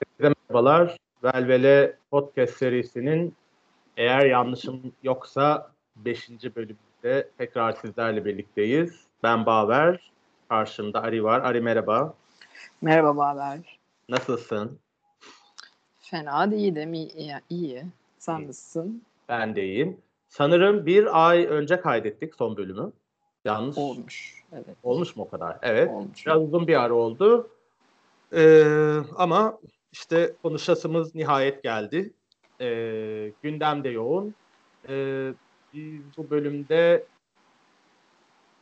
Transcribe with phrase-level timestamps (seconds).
[0.00, 0.96] Herkese merhabalar.
[1.24, 3.34] Velvele Podcast serisinin
[3.96, 6.30] eğer yanlışım yoksa 5.
[6.56, 9.04] bölümünde tekrar sizlerle birlikteyiz.
[9.22, 10.12] Ben Baver,
[10.48, 11.40] karşımda Ari var.
[11.40, 12.14] Ari merhaba.
[12.82, 13.78] Merhaba Baver.
[14.08, 14.78] Nasılsın?
[15.98, 17.34] Fena değilim, iyi.
[17.50, 17.84] iyi.
[18.18, 19.02] Sen nasılsın?
[19.28, 19.96] Ben de iyiyim.
[20.28, 22.92] Sanırım bir ay önce kaydettik son bölümü.
[23.44, 23.78] Yanlış.
[23.78, 24.44] Olmuş.
[24.52, 24.76] Evet.
[24.82, 25.58] Olmuş mu o kadar?
[25.62, 25.90] Evet.
[25.90, 26.26] Olmuş.
[26.26, 27.50] Biraz uzun bir ara oldu.
[28.32, 29.58] Ee, ama
[29.92, 32.12] işte konuşasımız nihayet geldi.
[32.60, 34.34] Ee, gündem de yoğun.
[34.88, 35.32] Ee,
[35.74, 37.06] biz bu bölümde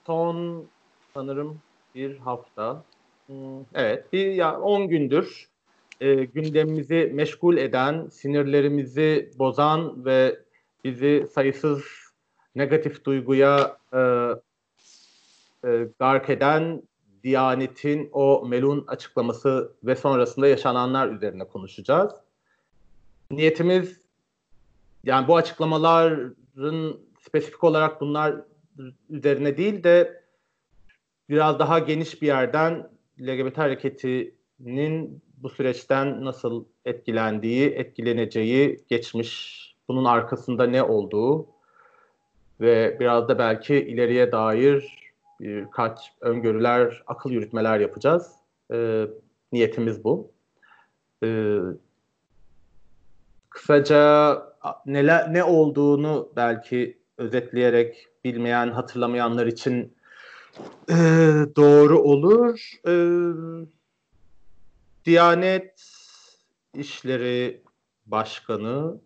[0.06, 0.66] son
[1.14, 1.60] sanırım
[1.94, 2.84] bir hafta,
[3.26, 5.48] hmm, evet bir ya 10 gündür
[6.00, 10.38] e, gündemimizi meşgul eden, sinirlerimizi bozan ve
[10.84, 11.82] bizi sayısız
[12.54, 14.00] negatif duyguya e,
[15.64, 16.82] e, gark eden
[17.22, 22.12] Diyanet'in o Melun açıklaması ve sonrasında yaşananlar üzerine konuşacağız.
[23.30, 24.00] Niyetimiz
[25.04, 28.34] yani bu açıklamaların spesifik olarak bunlar
[29.10, 30.22] üzerine değil de
[31.28, 39.58] biraz daha geniş bir yerden LGBT hareketinin bu süreçten nasıl etkilendiği, etkileneceği, geçmiş,
[39.88, 41.46] bunun arkasında ne olduğu
[42.60, 45.07] ve biraz da belki ileriye dair
[45.40, 48.32] birkaç öngörüler, akıl yürütmeler yapacağız.
[48.72, 49.06] E,
[49.52, 50.32] niyetimiz bu.
[51.24, 51.58] E,
[53.50, 54.42] kısaca
[54.86, 59.96] neler ne olduğunu belki özetleyerek bilmeyen, hatırlamayanlar için
[60.90, 60.94] e,
[61.56, 62.72] doğru olur.
[62.88, 62.94] E,
[65.04, 65.84] Diyanet
[66.74, 67.62] İşleri
[68.06, 69.00] Başkanı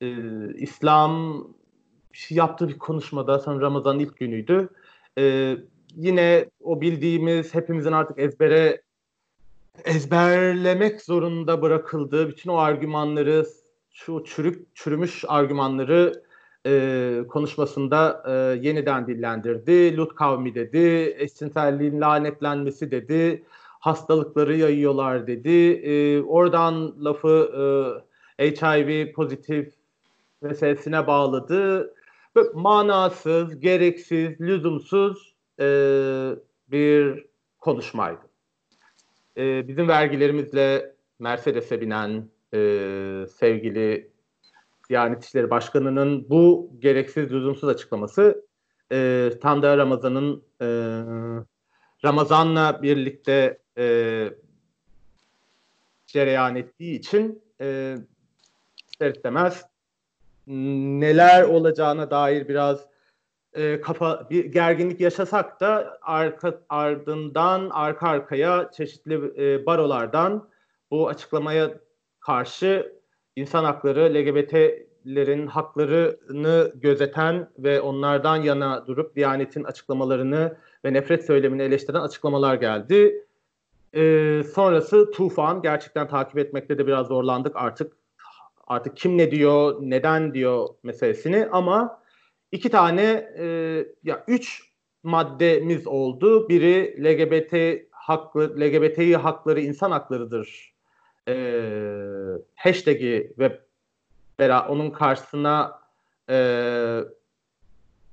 [0.00, 0.08] e,
[0.54, 1.44] İslam
[2.30, 4.68] yaptığı bir konuşmada sanırım Ramazan ilk günüydü.
[5.18, 5.56] Ee,
[5.96, 8.82] yine o bildiğimiz hepimizin artık ezbere
[9.84, 13.46] ezberlemek zorunda bırakıldığı bütün o argümanları
[13.90, 16.22] şu çürük çürümüş argümanları
[16.66, 18.32] e, konuşmasında e,
[18.66, 19.96] yeniden dillendirdi.
[19.96, 23.44] Lut kavmi dedi, eşcinselliğin lanetlenmesi dedi,
[23.80, 25.72] hastalıkları yayıyorlar dedi.
[25.72, 27.50] E, oradan lafı
[28.38, 29.74] e, HIV pozitif
[30.42, 31.94] meselesine bağladı
[32.54, 35.66] manasız, gereksiz, lüzumsuz e,
[36.68, 37.26] bir
[37.58, 38.20] konuşmaydı.
[39.36, 42.58] E, bizim vergilerimizle Mercedes'e binen e,
[43.38, 44.10] sevgili
[44.88, 48.46] Diyanet İşleri Başkanı'nın bu gereksiz, lüzumsuz açıklaması
[48.92, 50.66] e, tam da Ramazan'ın e,
[52.04, 54.28] Ramazan'la birlikte e,
[56.06, 57.96] cereyan ettiği için e,
[58.90, 59.64] ister istemez
[60.48, 62.86] neler olacağına dair biraz
[63.52, 70.48] e, kafa bir gerginlik yaşasak da arka ardından arka arkaya çeşitli e, barolardan
[70.90, 71.70] bu açıklamaya
[72.20, 72.98] karşı
[73.36, 82.00] insan hakları, LGBT'lerin haklarını gözeten ve onlardan yana durup Diyanet'in açıklamalarını ve nefret söylemini eleştiren
[82.00, 83.24] açıklamalar geldi.
[83.94, 85.62] E, sonrası tufan.
[85.62, 87.97] Gerçekten takip etmekte de biraz zorlandık artık
[88.68, 92.02] artık kim ne diyor, neden diyor meselesini ama
[92.52, 93.44] iki tane e,
[94.04, 94.62] ya üç
[95.02, 96.48] maddemiz oldu.
[96.48, 100.74] Biri LGBT haklı, LGBTİ hakları insan haklarıdır.
[101.28, 101.34] E,
[102.54, 103.60] hashtag'i ve
[104.38, 105.80] bera, onun karşısına
[106.30, 107.00] e,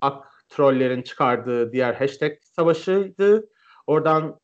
[0.02, 3.50] ak trollerin çıkardığı diğer hashtag savaşıydı.
[3.88, 4.40] Oradan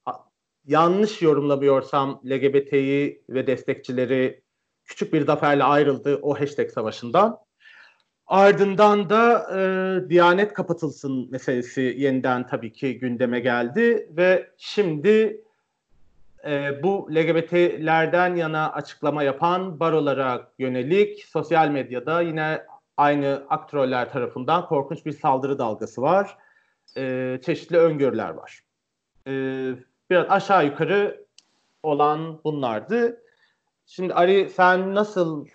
[0.66, 4.41] yanlış yorumlamıyorsam LGBT'yi ve destekçileri
[4.91, 7.40] küçük bir zaferle ayrıldı o hashtag savaşından.
[8.28, 15.44] Ardından da e, Diyanet kapatılsın meselesi yeniden tabii ki gündeme geldi ve şimdi
[16.46, 22.62] e, bu LGBT'lerden yana açıklama yapan barolara yönelik sosyal medyada yine
[22.97, 26.38] aynı aktroller tarafından korkunç bir saldırı dalgası var.
[26.97, 28.63] E, çeşitli öngörüler var.
[29.28, 29.31] E,
[30.09, 31.25] biraz aşağı yukarı
[31.84, 33.22] olan bunlardı.
[33.91, 35.46] Şimdi Ari sen nasıl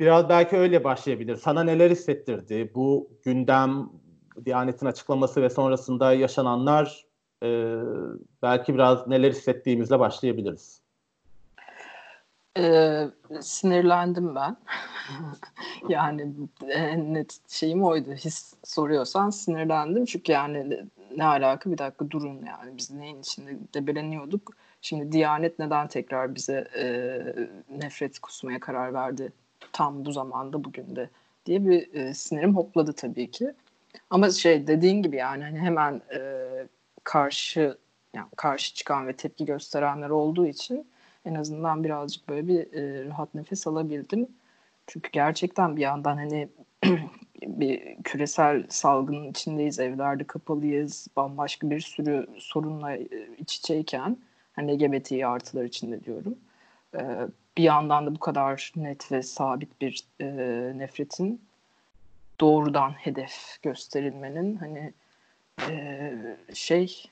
[0.00, 1.36] biraz belki öyle başlayabilir.
[1.36, 3.90] Sana neler hissettirdi bu gündem,
[4.44, 7.06] Diyanet'in açıklaması ve sonrasında yaşananlar
[7.42, 7.76] e,
[8.42, 10.80] belki biraz neler hissettiğimizle başlayabiliriz.
[12.58, 13.08] Ee,
[13.40, 14.56] sinirlendim ben.
[15.88, 16.32] yani
[16.68, 18.10] en net şeyim oydu.
[18.10, 20.04] His soruyorsan sinirlendim.
[20.04, 20.86] Çünkü yani
[21.16, 26.68] ne alaka bir dakika durun yani biz neyin içinde debeleniyorduk Şimdi Diyanet neden tekrar bize
[26.76, 26.84] e,
[27.78, 29.32] nefret kusmaya karar verdi
[29.72, 31.10] tam bu zamanda bugün de
[31.46, 33.52] diye bir e, sinirim hopladı tabii ki.
[34.10, 36.20] Ama şey dediğin gibi yani hani hemen e,
[37.04, 37.78] karşı
[38.14, 40.86] yani karşı çıkan ve tepki gösterenler olduğu için
[41.24, 44.28] en azından birazcık böyle bir e, rahat nefes alabildim.
[44.86, 46.48] Çünkü gerçekten bir yandan hani
[47.42, 52.96] bir küresel salgının içindeyiz, evlerde kapalıyız, bambaşka bir sürü sorunla
[53.38, 54.16] iç içeyken
[54.52, 56.38] hani LGBT artılar içinde diyorum.
[56.94, 57.00] E,
[57.58, 60.26] bir yandan da bu kadar net ve sabit bir e,
[60.78, 61.40] nefretin
[62.40, 64.92] doğrudan hedef gösterilmenin hani
[65.68, 66.14] e,
[66.54, 67.04] şey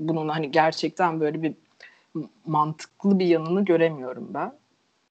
[0.00, 1.54] bunun hani gerçekten böyle bir
[2.46, 4.52] mantıklı bir yanını göremiyorum ben.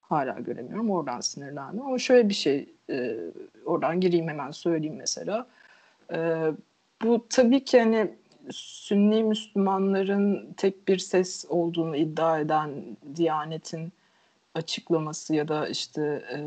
[0.02, 0.92] Hala göremiyorum.
[0.92, 1.86] Oradan sinirlendim.
[1.86, 3.16] Ama şöyle bir şey e,
[3.66, 5.48] oradan gireyim hemen söyleyeyim mesela.
[6.14, 6.46] E,
[7.04, 8.16] bu tabii ki hani
[8.52, 13.94] Sünni Müslümanların tek bir ses olduğunu iddia eden Diyanet'in
[14.56, 16.02] açıklaması ya da işte
[16.34, 16.40] e,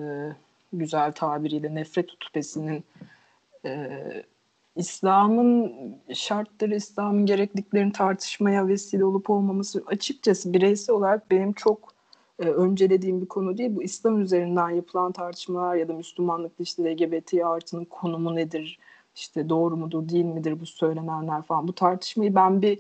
[0.73, 2.85] güzel tabiriyle nefret hutbesinin
[3.65, 4.01] e,
[4.77, 5.73] İslam'ın
[6.15, 11.95] şartları, İslam'ın gerekliliklerini tartışmaya vesile olup olmaması açıkçası bireysel olarak benim çok
[12.39, 13.77] e, öncelediğim bir konu değil.
[13.77, 18.79] Bu İslam üzerinden yapılan tartışmalar ya da Müslümanlıkta işte LGBT artının konumu nedir,
[19.15, 21.69] işte doğru mudur değil midir bu söylenenler falan.
[21.69, 22.79] Bu tartışmayı ben bir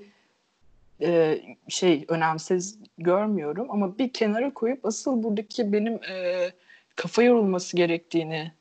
[1.01, 6.51] e, şey önemsiz görmüyorum ama bir kenara koyup asıl buradaki benim e,
[6.97, 8.53] kafa yorulması gerektiğini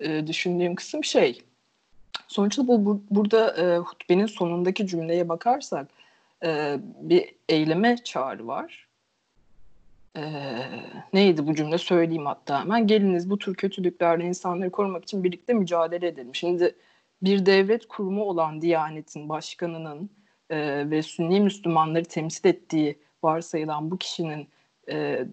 [0.00, 1.42] e, düşündüğüm kısım şey.
[2.28, 5.86] Sonuçta bu, bu burada e, hutbenin sonundaki cümleye bakarsak
[6.44, 8.86] e, bir eyleme çağrı var.
[10.16, 10.22] E,
[11.12, 12.86] neydi bu cümle söyleyeyim hatta hemen.
[12.86, 16.34] Geliniz bu tür kötülüklerle insanları korumak için birlikte mücadele edelim.
[16.34, 16.74] Şimdi
[17.22, 20.10] bir devlet kurumu olan Diyanet'in başkanının
[20.50, 24.48] e, ve Sünni Müslümanları temsil ettiği varsayılan bu kişinin
[24.88, 25.26] e,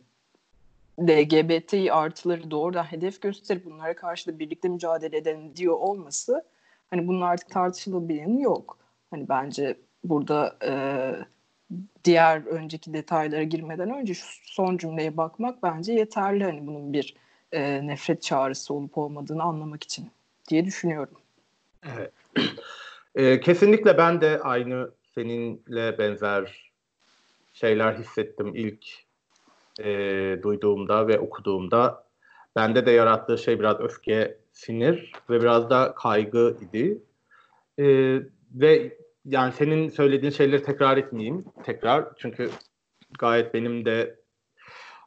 [0.99, 6.45] LGBTİ artıları doğrudan hedef gösterip bunlara karşı da birlikte mücadele edelim diyor olması
[6.89, 7.55] hani bunun artık
[8.09, 8.77] yanı yok.
[9.11, 10.73] Hani bence burada e,
[12.03, 17.15] diğer önceki detaylara girmeden önce şu son cümleye bakmak bence yeterli hani bunun bir
[17.51, 20.11] e, nefret çağrısı olup olmadığını anlamak için
[20.49, 21.22] diye düşünüyorum.
[21.83, 22.11] Evet.
[23.15, 26.71] E, kesinlikle ben de aynı seninle benzer
[27.53, 28.85] şeyler hissettim ilk
[29.79, 29.89] e,
[30.43, 32.03] duyduğumda ve okuduğumda.
[32.55, 36.97] Bende de yarattığı şey biraz öfke, sinir ve biraz da kaygı idi.
[37.79, 37.85] E,
[38.53, 42.49] ve yani senin söylediğin şeyleri tekrar etmeyeyim tekrar çünkü
[43.19, 44.19] gayet benim de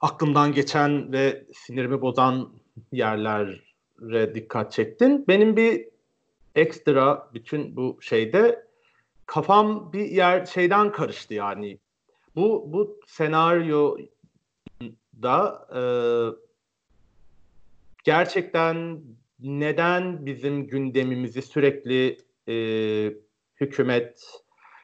[0.01, 2.53] aklımdan geçen ve sinirimi bozan
[2.93, 5.25] yerlere dikkat çektin.
[5.29, 5.96] Benim bir
[6.57, 8.67] ekstra bütün bu şeyde
[9.27, 11.79] kafam bir yer şeyden karıştı yani.
[12.37, 13.97] Bu bu senaryo
[15.23, 15.83] da e,
[18.05, 19.01] gerçekten
[19.41, 22.19] neden bizim gündemimizi sürekli
[22.49, 22.55] e,
[23.61, 24.43] hükümet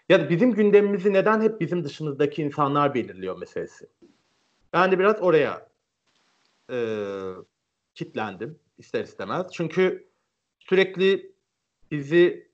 [0.08, 3.86] ya da bizim gündemimizi neden hep bizim dışımızdaki insanlar belirliyor meselesi.
[4.72, 5.69] Ben de biraz oraya
[6.70, 6.78] e,
[7.94, 9.46] kitlendim ister istemez.
[9.52, 10.08] Çünkü
[10.58, 11.31] sürekli
[11.93, 12.49] bizi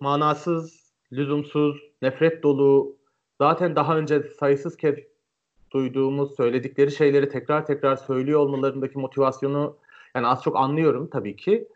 [0.00, 2.96] manasız, lüzumsuz, nefret dolu,
[3.40, 4.94] zaten daha önce sayısız kez
[5.70, 9.76] duyduğumuz, söyledikleri şeyleri tekrar tekrar söylüyor olmalarındaki motivasyonu
[10.14, 11.68] yani az çok anlıyorum tabii ki.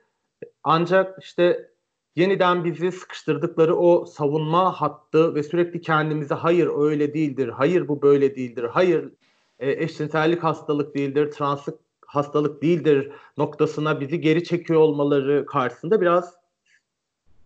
[0.64, 1.70] Ancak işte
[2.16, 8.36] yeniden bizi sıkıştırdıkları o savunma hattı ve sürekli kendimize hayır öyle değildir, hayır bu böyle
[8.36, 9.12] değildir, hayır
[9.58, 16.37] e, eşcinsellik hastalık değildir, translık hastalık değildir noktasına bizi geri çekiyor olmaları karşısında biraz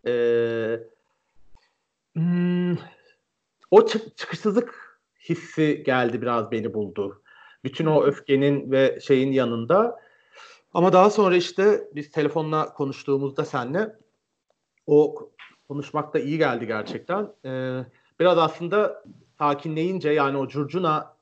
[0.07, 0.13] e,
[2.15, 2.77] hmm,
[3.71, 7.23] o çık- çıkışsızlık hissi geldi biraz beni buldu.
[7.65, 10.01] Bütün o öfkenin ve şeyin yanında.
[10.75, 13.97] Ama daha sonra işte biz telefonla konuştuğumuzda senle
[14.87, 15.31] o
[15.69, 17.29] konuşmak da iyi geldi gerçekten.
[17.45, 17.81] Ee,
[18.21, 19.05] biraz aslında
[19.39, 21.17] sakinleyince yani o curcuna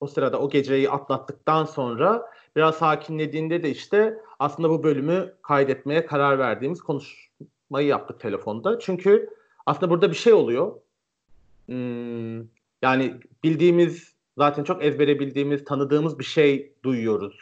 [0.00, 6.38] o sırada o geceyi atlattıktan sonra biraz sakinlediğinde de işte aslında bu bölümü kaydetmeye karar
[6.38, 8.78] verdiğimiz konuşmayı yaptık telefonda.
[8.78, 9.30] Çünkü
[9.66, 10.72] aslında burada bir şey oluyor.
[11.66, 12.38] Hmm,
[12.82, 13.14] yani
[13.44, 17.36] bildiğimiz zaten çok ezbere bildiğimiz, tanıdığımız bir şey duyuyoruz.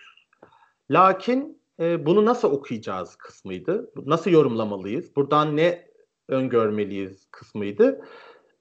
[0.90, 3.90] Lakin e, bunu nasıl okuyacağız kısmıydı.
[4.06, 5.16] Nasıl yorumlamalıyız?
[5.16, 5.86] Buradan ne
[6.28, 8.00] öngörmeliyiz kısmıydı.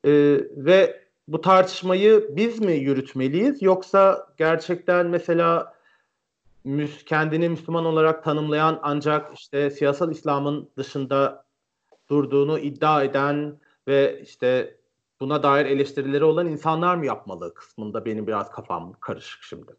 [0.06, 0.12] E,
[0.56, 5.75] ve bu tartışmayı biz mi yürütmeliyiz yoksa gerçekten mesela
[7.06, 11.46] kendini Müslüman olarak tanımlayan ancak işte siyasal İslam'ın dışında
[12.10, 14.78] durduğunu iddia eden ve işte
[15.20, 19.72] buna dair eleştirileri olan insanlar mı yapmalı kısmında benim biraz kafam karışık şimdi.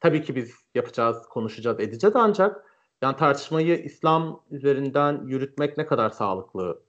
[0.00, 2.64] Tabii ki biz yapacağız, konuşacağız, edeceğiz ancak
[3.02, 6.80] yani tartışmayı İslam üzerinden yürütmek ne kadar sağlıklı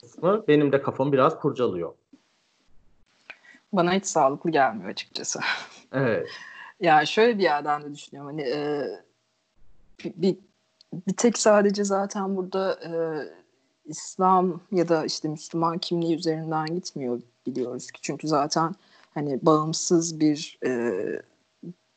[0.00, 1.94] kısmı benim de kafamı biraz kurcalıyor.
[3.72, 5.40] bana hiç sağlıklı gelmiyor açıkçası.
[5.92, 6.28] Evet.
[6.80, 8.88] Ya şöyle bir yerden de düşünüyorum hani e,
[10.04, 10.36] bir, bir,
[11.06, 12.92] bir tek sadece zaten burada e,
[13.84, 18.00] İslam ya da işte Müslüman kimliği üzerinden gitmiyor biliyoruz ki.
[18.02, 18.74] Çünkü zaten
[19.14, 20.92] hani bağımsız bir e,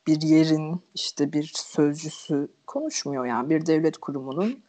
[0.08, 3.26] bir yerin işte bir sözcüsü konuşmuyor.
[3.26, 4.64] Yani bir devlet kurumunun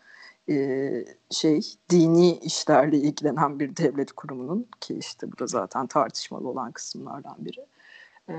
[0.49, 6.73] e, şey dini işlerle ilgilenen bir devlet kurumunun ki işte bu da zaten tartışmalı olan
[6.73, 7.67] kısımlardan biri.
[8.29, 8.35] E,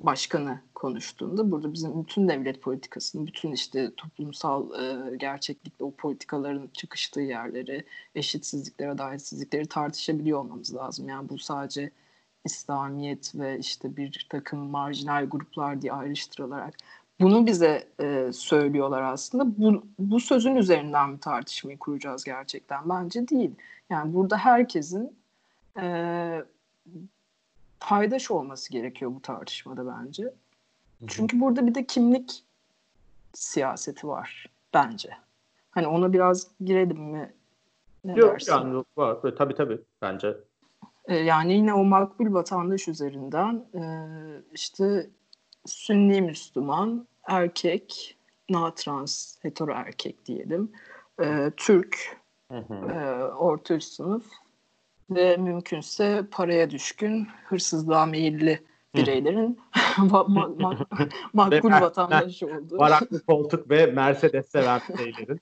[0.00, 7.20] başkanı konuştuğunda burada bizim bütün devlet politikasını, bütün işte toplumsal e, gerçeklikle o politikaların çıkıştığı
[7.20, 7.84] yerleri,
[8.14, 11.08] eşitsizlikleri, adaletsizlikleri tartışabiliyor olmamız lazım.
[11.08, 11.90] Yani bu sadece
[12.44, 16.74] İslamiyet ve işte bir takım marjinal gruplar diye ayrıştırılarak
[17.20, 19.58] bunu bize e, söylüyorlar aslında.
[19.58, 22.88] Bu, bu sözün üzerinden mi tartışmayı kuracağız gerçekten?
[22.88, 23.54] Bence değil.
[23.90, 25.16] Yani burada herkesin
[25.80, 26.44] e,
[27.88, 30.34] paydaş olması gerekiyor bu tartışmada bence.
[31.06, 32.44] Çünkü burada bir de kimlik
[33.32, 35.10] siyaseti var bence.
[35.70, 37.32] Hani ona biraz girelim mi?
[38.04, 38.52] Ne Yok dersin?
[38.52, 39.16] yani var.
[39.38, 40.36] Tabii tabii bence.
[41.08, 43.82] Ee, yani yine o makbul vatandaş üzerinden e,
[44.52, 45.10] işte
[45.66, 48.16] Sünni Müslüman, erkek,
[48.48, 50.72] na-trans, hetero erkek diyelim,
[51.22, 52.16] e, Türk,
[52.50, 52.74] hı hı.
[52.74, 54.24] E, orta üst sınıf
[55.10, 58.60] ve mümkünse paraya düşkün, hırsızlığa meyilli
[58.94, 59.58] bireylerin
[59.96, 62.78] ma- ma- ma- makbul vatandaş olduğu.
[62.78, 65.40] Varaklı koltuk ve Mercedes seven bireylerin.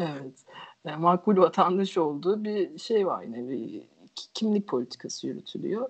[0.00, 0.44] evet.
[0.84, 3.82] Yani e, makbul vatandaş olduğu bir şey var yine bir
[4.34, 5.88] kimlik politikası yürütülüyor.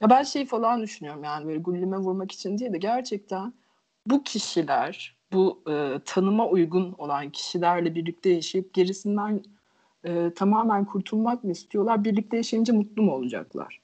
[0.00, 3.52] Ya ben şey falan düşünüyorum yani böyle gullüme vurmak için değil de gerçekten
[4.06, 9.42] bu kişiler bu e, tanıma uygun olan kişilerle birlikte yaşayıp gerisinden
[10.04, 12.04] e, tamamen kurtulmak mı istiyorlar?
[12.04, 13.80] Birlikte yaşayınca mutlu mu olacaklar?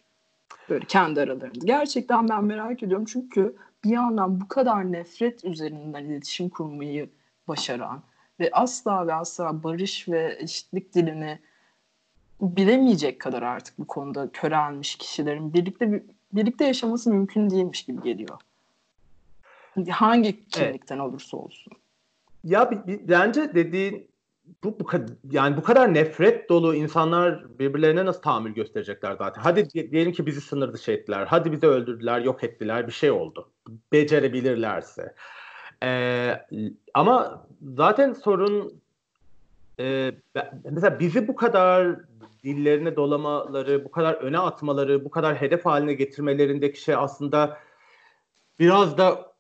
[0.69, 1.67] Böyle kendi aralarında.
[1.67, 7.11] Gerçekten ben merak ediyorum çünkü bir yandan bu kadar nefret üzerinden iletişim kurmayı
[7.49, 8.03] başaran
[8.41, 11.39] ve asla ve asla barış ve eşitlik dilini
[12.41, 18.41] bilemeyecek kadar artık bu konuda körelmiş kişilerin birlikte birlikte yaşaması mümkün değilmiş gibi geliyor.
[19.91, 21.07] Hangi kimlikten evet.
[21.07, 21.73] olursa olsun.
[22.45, 22.71] Ya
[23.09, 24.09] bence dediğin
[24.65, 24.87] bu, bu
[25.31, 29.43] yani bu kadar nefret dolu insanlar birbirlerine nasıl tahammül gösterecekler zaten.
[29.43, 31.26] Hadi diyelim ki bizi sınır dışı ettiler.
[31.26, 33.50] Hadi bizi öldürdüler, yok ettiler, bir şey oldu.
[33.93, 35.15] Becerebilirlerse.
[35.83, 36.47] Ee,
[36.95, 38.81] ama zaten sorun
[39.81, 40.12] e,
[40.65, 41.97] mesela bizi bu kadar
[42.45, 47.59] dillerine dolamaları, bu kadar öne atmaları, bu kadar hedef haline getirmelerindeki şey aslında
[48.59, 49.36] biraz da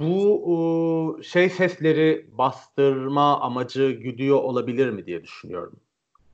[0.00, 5.80] bu şey sesleri bastırma amacı güdüyor olabilir mi diye düşünüyorum.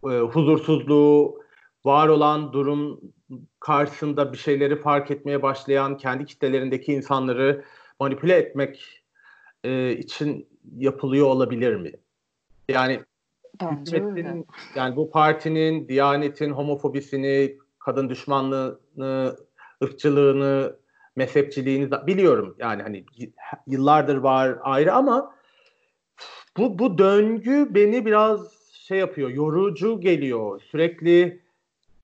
[0.02, 1.40] Huzursuzluğu,
[1.84, 3.00] var olan durum
[3.60, 7.64] karşısında bir şeyleri fark etmeye başlayan kendi kitlelerindeki insanları
[8.00, 9.02] manipüle etmek
[9.98, 11.92] için yapılıyor olabilir mi?
[12.68, 13.00] Yani
[13.62, 19.36] hükümetin, yani bu partinin, Diyanet'in homofobisini, kadın düşmanlığını,
[19.84, 20.76] ırkçılığını
[21.16, 22.56] mezhepçiliğini biliyorum.
[22.58, 23.04] Yani hani
[23.66, 25.34] yıllardır var ayrı ama
[26.56, 30.62] bu bu döngü beni biraz şey yapıyor, yorucu geliyor.
[30.70, 31.42] Sürekli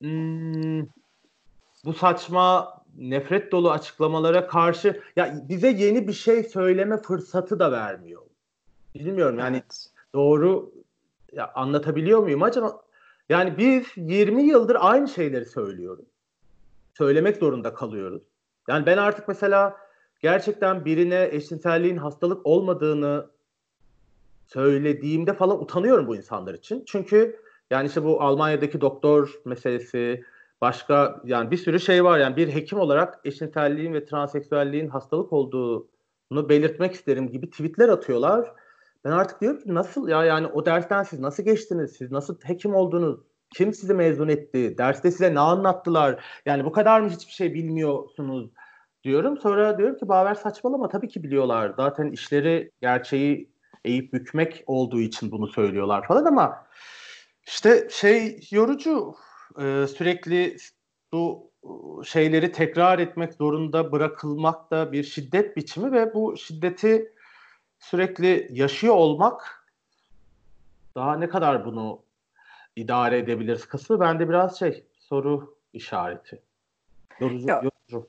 [0.00, 0.82] hmm,
[1.84, 8.22] bu saçma nefret dolu açıklamalara karşı ya bize yeni bir şey söyleme fırsatı da vermiyor.
[8.94, 9.86] Bilmiyorum yani evet.
[10.14, 10.72] doğru
[11.32, 12.82] ya anlatabiliyor muyum acaba?
[13.28, 16.06] Yani biz 20 yıldır aynı şeyleri söylüyoruz.
[16.98, 18.22] Söylemek zorunda kalıyoruz.
[18.68, 19.76] Yani ben artık mesela
[20.20, 23.26] gerçekten birine eşcinselliğin hastalık olmadığını
[24.46, 26.84] söylediğimde falan utanıyorum bu insanlar için.
[26.86, 27.40] Çünkü
[27.70, 30.24] yani işte bu Almanya'daki doktor meselesi,
[30.60, 32.18] başka yani bir sürü şey var.
[32.18, 38.52] Yani bir hekim olarak eşcinselliğin ve transseksüelliğin hastalık olduğunu belirtmek isterim gibi tweetler atıyorlar.
[39.04, 41.92] Ben artık diyorum ki nasıl ya yani o dersten siz nasıl geçtiniz?
[41.92, 43.20] Siz nasıl hekim oldunuz?
[43.56, 44.78] Kim sizi mezun etti?
[44.78, 46.24] Derste size ne anlattılar?
[46.46, 48.50] Yani bu kadar mı hiçbir şey bilmiyorsunuz
[49.04, 49.38] diyorum.
[49.38, 51.74] Sonra diyorum ki Baver saçmalama tabii ki biliyorlar.
[51.76, 53.52] Zaten işleri gerçeği
[53.84, 56.66] eğip bükmek olduğu için bunu söylüyorlar falan ama
[57.46, 59.14] işte şey yorucu
[59.60, 60.56] ee, sürekli
[61.12, 61.52] bu
[62.04, 67.12] şeyleri tekrar etmek zorunda bırakılmak da bir şiddet biçimi ve bu şiddeti
[67.78, 69.66] sürekli yaşıyor olmak
[70.94, 72.02] daha ne kadar bunu
[72.76, 76.42] idare edebiliriz kısmı bende biraz şey soru işareti.
[77.20, 78.08] Yorucu, ya, yorucu.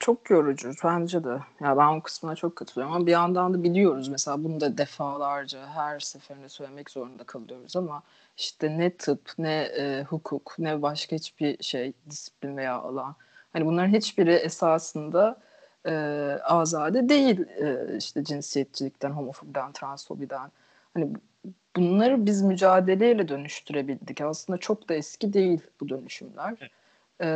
[0.00, 1.38] Çok yorucu bence de.
[1.60, 5.66] Ya ben o kısmına çok katılıyorum ama bir yandan da biliyoruz mesela bunu da defalarca
[5.66, 8.02] her seferinde söylemek zorunda kalıyoruz ama
[8.36, 13.16] işte ne tıp ne e, hukuk ne başka hiçbir şey disiplin veya alan
[13.54, 15.40] Hani bunların hiçbiri esasında
[15.86, 15.92] e,
[16.44, 20.50] azade değil e, işte cinsiyetçilikten, homofobiden, transfobiden.
[20.94, 21.08] Hani
[21.76, 24.20] bunları biz mücadeleyle dönüştürebildik.
[24.20, 26.70] Aslında çok da eski değil bu dönüşümler.
[27.20, 27.28] E,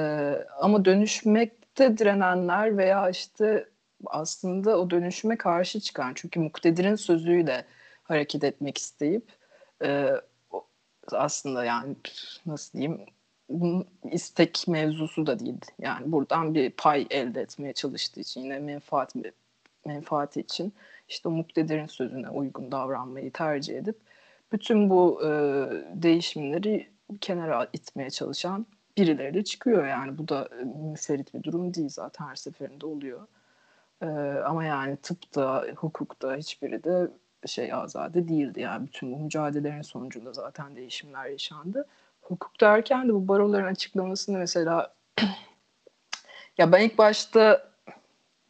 [0.61, 3.69] ama dönüşmekte direnenler veya işte
[4.07, 7.65] aslında o dönüşüme karşı çıkan çünkü muktedirin sözüyle
[8.03, 9.25] hareket etmek isteyip
[9.85, 10.11] e,
[11.12, 11.97] aslında yani
[12.47, 13.07] nasıl diyeyim
[14.12, 15.61] istek mevzusu da değil.
[15.79, 19.15] Yani buradan bir pay elde etmeye çalıştığı için yine menfaat
[19.85, 20.73] menfaati için
[21.09, 23.97] işte muktedirin sözüne uygun davranmayı tercih edip
[24.53, 25.29] bütün bu e,
[25.95, 26.88] değişimleri
[27.21, 29.87] kenara itmeye çalışan birileri de çıkıyor.
[29.87, 30.49] Yani bu da
[30.91, 33.27] müferit bir durum değil zaten her seferinde oluyor.
[34.03, 34.07] E,
[34.45, 37.09] ama yani tıpta, hukukta hiçbiri de
[37.47, 38.61] şey azade değildi.
[38.61, 41.87] Yani bütün bu mücadelelerin sonucunda zaten değişimler yaşandı.
[42.23, 44.95] Hukuk derken de bu baroların açıklamasını mesela
[46.59, 47.69] ya ben ilk başta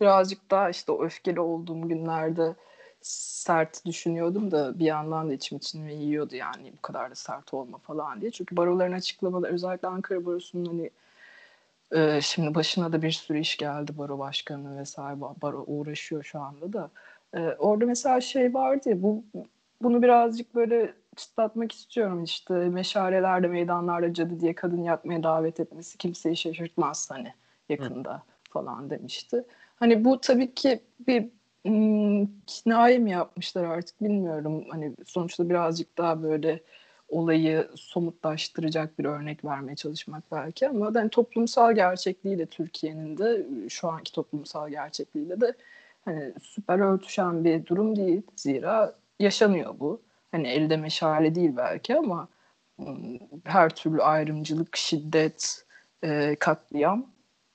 [0.00, 2.54] birazcık daha işte o öfkeli olduğum günlerde
[3.02, 7.78] sert düşünüyordum da bir yandan da içim içimi yiyordu yani bu kadar da sert olma
[7.78, 8.30] falan diye.
[8.30, 10.90] Çünkü baroların açıklamaları özellikle Ankara Barosu'nun hani
[11.92, 16.72] e, şimdi başına da bir sürü iş geldi baro başkanı vesaire baro uğraşıyor şu anda
[16.72, 16.90] da.
[17.34, 19.24] E, orada mesela şey vardı ya bu
[19.82, 26.36] bunu birazcık böyle çıtlatmak istiyorum işte meşalelerde meydanlarda cadı diye kadın yakmaya davet etmesi kimseyi
[26.36, 27.32] şaşırtmaz hani
[27.68, 28.20] yakında Hı.
[28.50, 29.44] falan demişti.
[29.78, 31.28] Hani bu tabii ki bir
[31.66, 34.64] hmm, kinaye mi yapmışlar artık bilmiyorum.
[34.70, 36.60] Hani sonuçta birazcık daha böyle
[37.08, 44.12] olayı somutlaştıracak bir örnek vermeye çalışmak belki ama hani toplumsal gerçekliğiyle Türkiye'nin de şu anki
[44.12, 45.54] toplumsal gerçekliğiyle de
[46.04, 48.22] hani süper örtüşen bir durum değil.
[48.36, 50.02] Zira yaşanıyor bu.
[50.32, 52.28] Hani elde meşale değil belki ama
[53.44, 55.66] her türlü ayrımcılık, şiddet,
[56.38, 57.06] katliam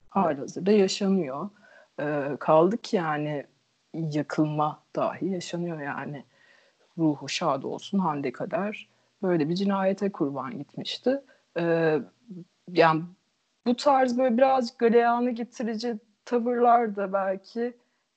[0.09, 1.49] halihazırda yaşanıyor.
[1.99, 3.45] E, kaldı ki yani
[3.93, 6.25] yakılma dahi yaşanıyor yani.
[6.97, 8.89] Ruhu şad olsun Hande kadar
[9.23, 11.21] böyle bir cinayete kurban gitmişti.
[11.57, 11.95] E,
[12.71, 13.03] yani
[13.65, 17.73] bu tarz böyle birazcık galeyanı getirici tavırlar da belki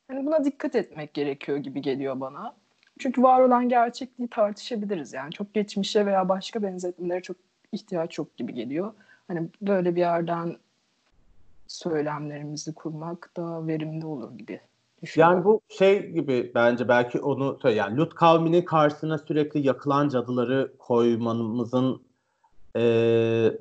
[0.08, 2.56] hani buna dikkat etmek gerekiyor gibi geliyor bana.
[2.98, 5.32] Çünkü var olan gerçekliği tartışabiliriz yani.
[5.32, 7.36] Çok geçmişe veya başka benzetmelere çok
[7.72, 8.92] ihtiyaç yok gibi geliyor.
[9.28, 10.56] Hani böyle bir yerden
[11.68, 14.60] söylemlerimizi kurmak da verimli olur gibi
[15.16, 22.02] Yani bu şey gibi bence belki onu yani Lut kavminin karşısına sürekli yakılan cadıları koymamızın
[22.76, 23.52] e,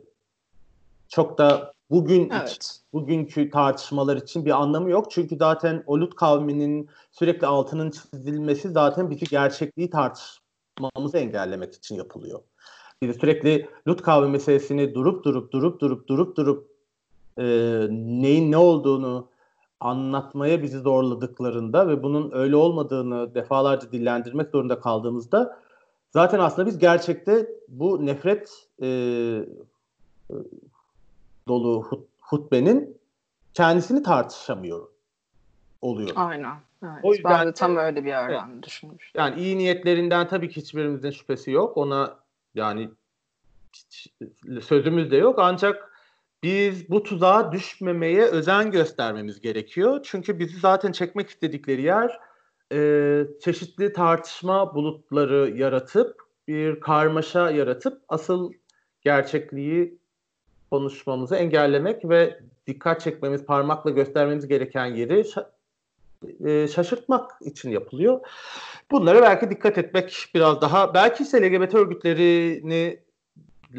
[1.10, 2.50] çok da bugün evet.
[2.50, 5.12] için, bugünkü tartışmalar için bir anlamı yok.
[5.12, 12.40] Çünkü zaten o Lut kavminin sürekli altının çizilmesi zaten bizi gerçekliği tartışmamızı engellemek için yapılıyor.
[13.02, 16.75] Biz sürekli Lut kavmi meselesini durup durup durup durup durup durup
[17.38, 17.44] e,
[17.90, 19.30] neyin ne olduğunu
[19.80, 25.60] anlatmaya bizi zorladıklarında ve bunun öyle olmadığını defalarca dillendirmek zorunda kaldığımızda
[26.10, 28.88] zaten aslında biz gerçekte bu nefret e,
[31.48, 32.98] dolu hut, hutbenin
[33.54, 34.88] kendisini tartışamıyor
[35.82, 36.12] oluyor.
[36.16, 36.56] Aynen.
[36.84, 37.00] Evet.
[37.04, 38.64] O yüzden ben de tam öyle bir yerden evet.
[38.64, 39.22] düşünmüştüm.
[39.22, 41.78] Yani iyi niyetlerinden tabii ki hiçbirimizin şüphesi yok.
[41.78, 42.18] Ona
[42.56, 42.90] yani
[44.62, 45.40] sözümüz de yok.
[45.40, 45.95] Ancak
[46.46, 50.00] biz bu tuzağa düşmemeye özen göstermemiz gerekiyor.
[50.04, 52.20] Çünkü bizi zaten çekmek istedikleri yer
[52.72, 56.16] e, çeşitli tartışma bulutları yaratıp
[56.48, 58.54] bir karmaşa yaratıp asıl
[59.02, 59.98] gerçekliği
[60.72, 65.26] konuşmamızı engellemek ve dikkat çekmemiz, parmakla göstermemiz gereken yeri
[66.46, 68.20] e, şaşırtmak için yapılıyor.
[68.92, 73.05] Bunlara belki dikkat etmek biraz daha, belki ise LGBT örgütlerini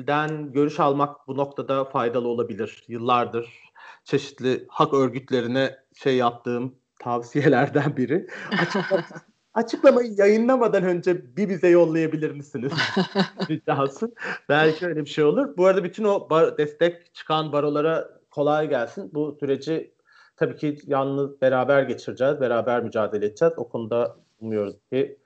[0.06, 2.84] den görüş almak bu noktada faydalı olabilir.
[2.88, 3.66] Yıllardır
[4.04, 8.26] çeşitli hak örgütlerine şey yaptığım tavsiyelerden biri.
[8.60, 9.04] Açıkla,
[9.54, 12.72] açıklamayı yayınlamadan önce bir bize yollayabilir misiniz?
[13.50, 14.14] Ricası.
[14.48, 15.56] Belki öyle bir şey olur.
[15.56, 19.10] Bu arada bütün o bar, destek çıkan barolara kolay gelsin.
[19.14, 19.94] Bu süreci
[20.36, 22.40] tabii ki yalnız beraber geçireceğiz.
[22.40, 23.54] Beraber mücadele edeceğiz.
[23.56, 25.18] O konuda umuyoruz ki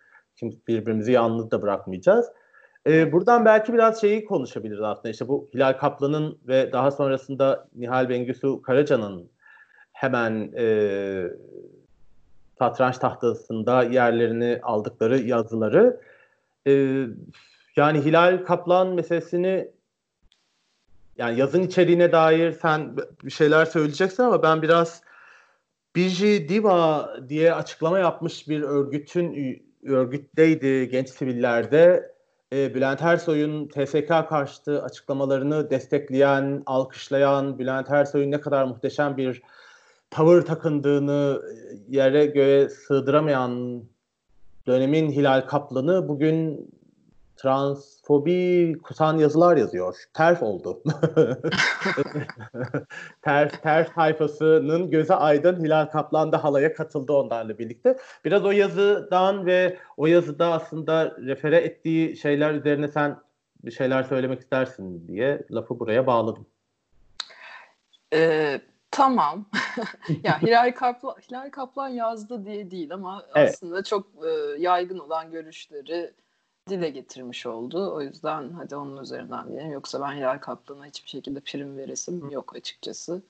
[0.68, 2.26] birbirimizi yalnız da bırakmayacağız.
[2.86, 5.08] Ee, buradan belki biraz şeyi konuşabiliriz aslında.
[5.08, 9.30] İşte bu Hilal Kaplan'ın ve daha sonrasında Nihal Bengüsü Karaca'nın
[9.92, 10.66] hemen e,
[12.58, 16.00] satranç tahtasında yerlerini aldıkları yazıları.
[16.66, 16.72] E,
[17.76, 19.70] yani Hilal Kaplan meselesini
[21.16, 25.02] yani yazın içeriğine dair sen bir şeyler söyleyeceksin ama ben biraz
[25.96, 32.14] Biji Diva diye açıklama yapmış bir örgütün örgütteydi genç sivillerde.
[32.52, 39.42] E, Bülent Ersoy'un TSK karşıtı açıklamalarını destekleyen, alkışlayan, Bülent Ersoy'un ne kadar muhteşem bir
[40.10, 41.42] tavır takındığını
[41.88, 43.82] yere göğe sığdıramayan
[44.66, 46.70] dönemin Hilal Kaplan'ı bugün
[47.42, 49.96] transfobi kusan yazılar yazıyor.
[50.14, 50.82] Terf oldu.
[53.22, 57.98] terf, terf sayfasının göze aydın Hilal Kaplan da halaya katıldı onlarla birlikte.
[58.24, 63.20] Biraz o yazıdan ve o yazıda aslında refere ettiği şeyler üzerine sen
[63.64, 66.46] bir şeyler söylemek istersin diye lafı buraya bağladım.
[68.12, 69.46] Ee, tamam.
[70.24, 73.50] ya Hilal Kaplan, Hilal Kaplan yazdı diye değil ama evet.
[73.50, 74.28] aslında çok e,
[74.62, 76.14] yaygın olan görüşleri
[76.70, 77.94] dile getirmiş oldu.
[77.94, 79.72] O yüzden hadi onun üzerinden diyelim.
[79.72, 83.22] Yoksa ben Hilal Kaplan'a hiçbir şekilde prim veresim yok açıkçası.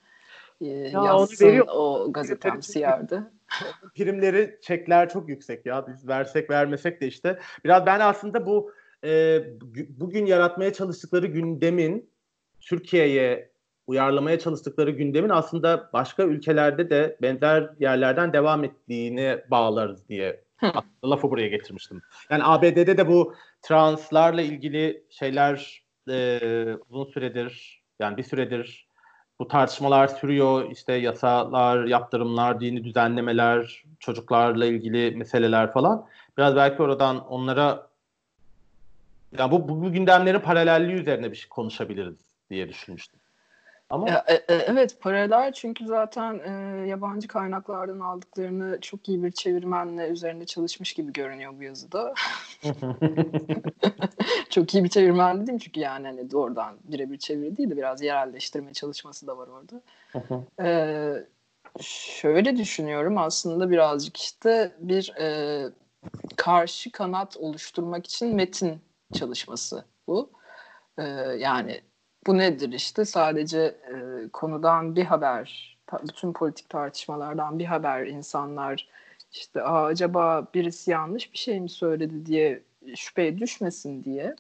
[0.61, 3.22] Ee, ya yazsın o gazetemsi yerde.
[3.94, 5.87] Primleri, çekler çok yüksek ya.
[5.87, 7.38] Biz versek vermesek de işte.
[7.64, 8.72] Biraz ben aslında bu
[9.05, 9.40] e,
[9.88, 12.11] bugün yaratmaya çalıştıkları gündemin
[12.61, 13.50] Türkiye'ye
[13.87, 20.44] uyarlamaya çalıştıkları gündemin aslında başka ülkelerde de benzer yerlerden devam ettiğini bağlarız diye
[21.05, 22.03] lafı buraya getirmiştim.
[22.31, 26.40] Yani ABD'de de bu translarla ilgili şeyler e,
[26.88, 28.90] uzun süredir yani bir süredir
[29.38, 30.70] bu tartışmalar sürüyor.
[30.70, 36.07] İşte yasalar, yaptırımlar, dini düzenlemeler, çocuklarla ilgili meseleler falan.
[36.38, 37.90] Biraz belki oradan onlara
[39.38, 42.16] yani bu, bu, bu gündemlerin paralelliği üzerine bir şey konuşabiliriz
[42.51, 43.19] diye düşünmüştüm.
[43.90, 46.50] Ama e, e, evet paralel çünkü zaten e,
[46.88, 52.14] yabancı kaynaklardan aldıklarını çok iyi bir çevirmenle üzerinde çalışmış gibi görünüyor bu yazıda.
[54.50, 58.72] çok iyi bir çevirmen dedim çünkü yani hani doğrudan birebir çeviri değil de biraz yerelleştirme
[58.72, 59.83] çalışması da var orada.
[60.62, 61.26] e,
[61.81, 65.62] şöyle düşünüyorum aslında birazcık işte bir e,
[66.37, 68.81] karşı kanat oluşturmak için metin
[69.14, 70.31] çalışması bu.
[70.98, 71.03] E,
[71.38, 71.81] yani
[72.26, 75.76] bu nedir işte sadece e, konudan bir haber
[76.09, 78.88] bütün politik tartışmalardan bir haber insanlar
[79.33, 82.62] işte Aa, acaba birisi yanlış bir şey mi söyledi diye
[82.96, 84.35] şüpheye düşmesin diye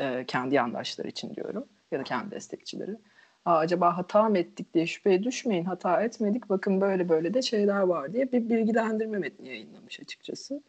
[0.00, 2.96] e, kendi yandaşları için diyorum ya da kendi destekçileri.
[3.44, 7.80] Aa, acaba hata mı ettik diye şüpheye düşmeyin hata etmedik bakın böyle böyle de şeyler
[7.80, 10.62] var diye bir bilgilendirme metni yayınlamış açıkçası.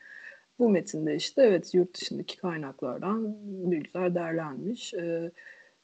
[0.60, 3.36] Bu metinde işte evet yurt dışındaki kaynaklardan
[3.72, 4.94] bir güzel derlenmiş.
[4.94, 5.32] Ee,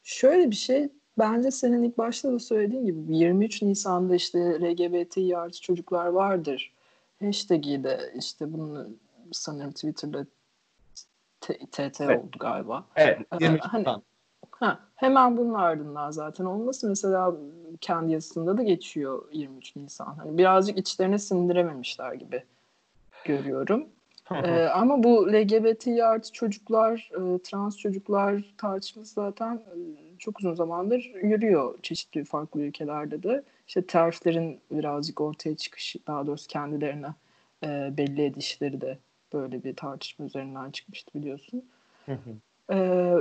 [0.07, 0.89] Şöyle bir şey
[1.19, 6.73] bence senin ilk başta da söylediğin gibi 23 Nisan'da işte LGBT artı çocuklar vardır
[7.21, 8.87] hashtag'i de işte bunu
[9.31, 10.25] sanırım Twitter'da
[11.41, 12.23] TT evet.
[12.23, 12.85] oldu galiba.
[12.95, 13.19] Evet.
[13.41, 13.85] 23 hani,
[14.51, 17.35] ha, hemen bunun ardından zaten olması mesela
[17.81, 20.15] kendi yazısında da geçiyor 23 Nisan.
[20.17, 22.43] Hani birazcık içlerine sindirememişler gibi
[23.25, 23.89] görüyorum
[24.31, 29.77] ee, ama bu LGBT artı çocuklar, e, trans çocuklar tartışması zaten e,
[30.19, 33.43] çok uzun zamandır yürüyor çeşitli farklı ülkelerde de.
[33.67, 37.07] İşte terflerin birazcık ortaya çıkışı, daha doğrusu kendilerine
[37.63, 38.97] e, belli edişleri de
[39.33, 41.65] böyle bir tartışma üzerinden çıkmıştı biliyorsun.
[42.71, 43.13] ee,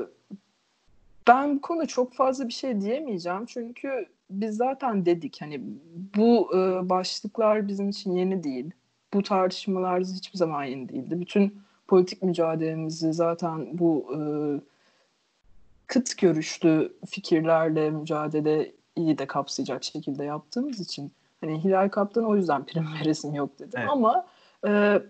[1.29, 5.61] ben bu konuda çok fazla bir şey diyemeyeceğim çünkü biz zaten dedik hani
[6.17, 8.71] bu e, başlıklar bizim için yeni değil
[9.15, 11.21] bu tartışmalar hiçbir zaman yeni değildi.
[11.21, 14.21] Bütün politik mücadelemizi zaten bu e,
[15.87, 22.67] kıt görüşlü fikirlerle mücadele iyi de kapsayacak şekilde yaptığımız için hani Hilal Kaptan o yüzden
[22.67, 23.77] prim veresim yok dedi.
[23.79, 23.89] Evet.
[23.91, 24.27] Ama
[24.67, 25.03] e,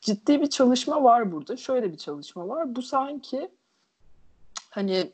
[0.00, 1.56] ciddi bir çalışma var burada.
[1.56, 2.76] Şöyle bir çalışma var.
[2.76, 3.50] Bu sanki
[4.70, 5.12] hani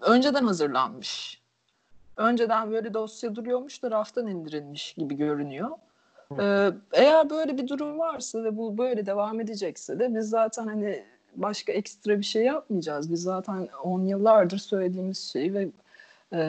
[0.00, 1.40] önceden hazırlanmış.
[2.16, 5.70] Önceden böyle dosya duruyormuş da raftan indirilmiş gibi görünüyor.
[6.38, 11.04] Ee, eğer böyle bir durum varsa ve bu böyle devam edecekse de biz zaten hani
[11.36, 13.12] başka ekstra bir şey yapmayacağız.
[13.12, 15.68] Biz zaten on yıllardır söylediğimiz şey ve
[16.32, 16.40] e,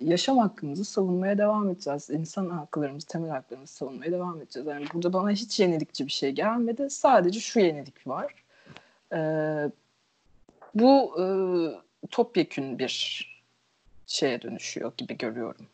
[0.00, 2.10] yaşam hakkımızı savunmaya devam edeceğiz.
[2.10, 4.68] İnsan haklarımızı, temel haklarımızı savunmaya devam edeceğiz.
[4.68, 6.90] Yani burada bana hiç yenilikçi bir şey gelmedi.
[6.90, 8.34] Sadece şu yenilik var.
[9.12, 9.20] E,
[10.74, 11.24] bu e,
[12.10, 13.24] topyekün bir
[14.06, 15.66] şeye dönüşüyor gibi görüyorum.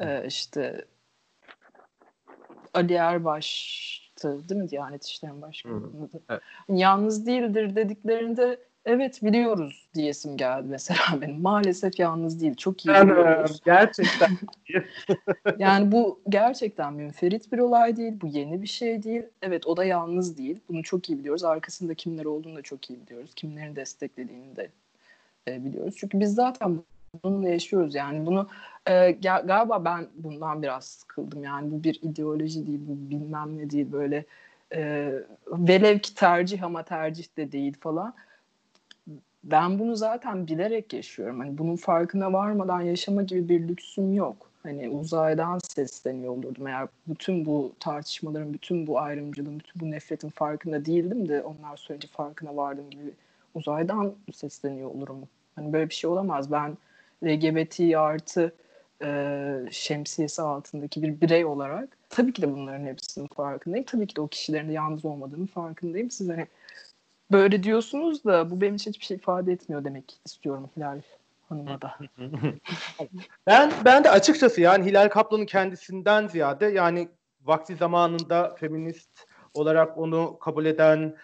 [0.00, 0.84] E, işte
[2.76, 6.42] Ali Erbaş'tı değil mi Diyanet İşleri Başkanı'nın evet.
[6.68, 11.40] Yalnız değildir dediklerinde evet biliyoruz diyesim geldi mesela benim.
[11.40, 12.54] Maalesef yalnız değil.
[12.54, 13.60] Çok iyi biliyoruz.
[13.64, 14.30] Gerçekten.
[15.58, 18.20] yani bu gerçekten münferit bir olay değil.
[18.20, 19.22] Bu yeni bir şey değil.
[19.42, 20.60] Evet o da yalnız değil.
[20.68, 21.44] Bunu çok iyi biliyoruz.
[21.44, 23.34] Arkasında kimler olduğunu da çok iyi biliyoruz.
[23.36, 24.70] Kimlerin desteklediğini de
[25.48, 25.94] e, biliyoruz.
[25.98, 26.78] Çünkü biz zaten
[27.24, 28.48] bununla yaşıyoruz yani bunu
[28.86, 33.92] e, galiba ben bundan biraz sıkıldım yani bu bir ideoloji değil bu bilmem ne değil
[33.92, 34.24] böyle
[34.74, 35.12] e,
[35.48, 38.14] velev ki tercih ama tercih de değil falan
[39.46, 41.38] ben bunu zaten bilerek yaşıyorum.
[41.40, 44.50] Hani bunun farkına varmadan yaşama gibi bir lüksüm yok.
[44.62, 46.66] Hani uzaydan sesleniyor olurdum.
[46.66, 52.08] Eğer bütün bu tartışmaların, bütün bu ayrımcılığın, bütün bu nefretin farkında değildim de onlar söyleyince
[52.08, 53.12] farkına vardım gibi
[53.54, 55.18] uzaydan sesleniyor olurum.
[55.56, 56.52] Hani böyle bir şey olamaz.
[56.52, 56.78] Ben
[57.24, 58.54] LGBT artı
[59.02, 59.08] e,
[59.70, 63.86] şemsiyesi altındaki bir birey olarak tabii ki de bunların hepsinin farkındayım.
[63.86, 66.10] Tabii ki de o kişilerin de yalnız olmadığının farkındayım.
[66.10, 66.46] Siz hani
[67.32, 71.00] böyle diyorsunuz da bu benim için hiçbir şey ifade etmiyor demek istiyorum Hilal
[71.48, 71.98] Hanım'a da.
[73.46, 77.08] ben ben de açıkçası yani Hilal Kaplan'ın kendisinden ziyade yani
[77.44, 81.16] vakti zamanında feminist olarak onu kabul eden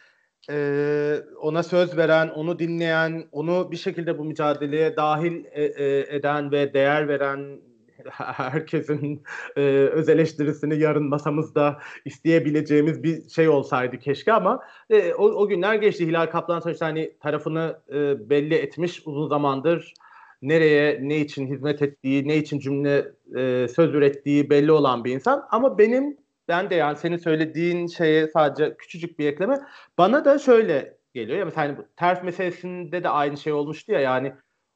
[0.50, 6.52] e, ona söz veren, onu dinleyen, onu bir şekilde bu mücadeleye dahil e, e, eden
[6.52, 7.60] ve değer veren
[8.10, 9.22] herkesin
[9.56, 9.60] e,
[9.92, 16.06] öz eleştirisini yarın masamızda isteyebileceğimiz bir şey olsaydı keşke ama e, o, o günler geçti.
[16.06, 19.94] Hilal Kaplan sonuçta hani tarafını e, belli etmiş uzun zamandır
[20.42, 25.46] nereye, ne için hizmet ettiği, ne için cümle e, söz ürettiği belli olan bir insan.
[25.50, 26.16] Ama benim
[26.52, 29.58] ben de yani senin söylediğin şeye sadece küçücük bir ekleme.
[29.98, 34.00] Bana da şöyle geliyor ya mesela hani bu ters meselesinde de aynı şey olmuştu ya
[34.00, 34.32] yani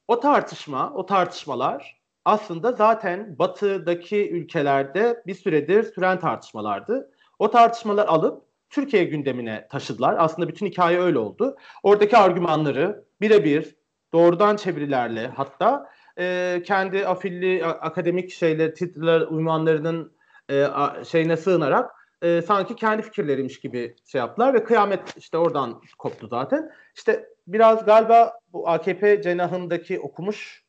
[0.08, 7.10] o tartışma, o tartışmalar aslında zaten batıdaki ülkelerde bir süredir süren tartışmalardı.
[7.38, 10.16] O tartışmalar alıp Türkiye gündemine taşıdılar.
[10.18, 11.56] Aslında bütün hikaye öyle oldu.
[11.82, 13.76] Oradaki argümanları birebir
[14.12, 20.15] doğrudan çevirilerle hatta e, kendi afilli akademik şeyler, titreler, uymanlarının
[20.50, 20.66] e,
[21.04, 21.90] şeyine sığınarak
[22.22, 26.70] e, sanki kendi fikirleriymiş gibi şey yaptılar ve kıyamet işte oradan koptu zaten.
[26.96, 30.64] İşte biraz galiba bu AKP cenahındaki okumuş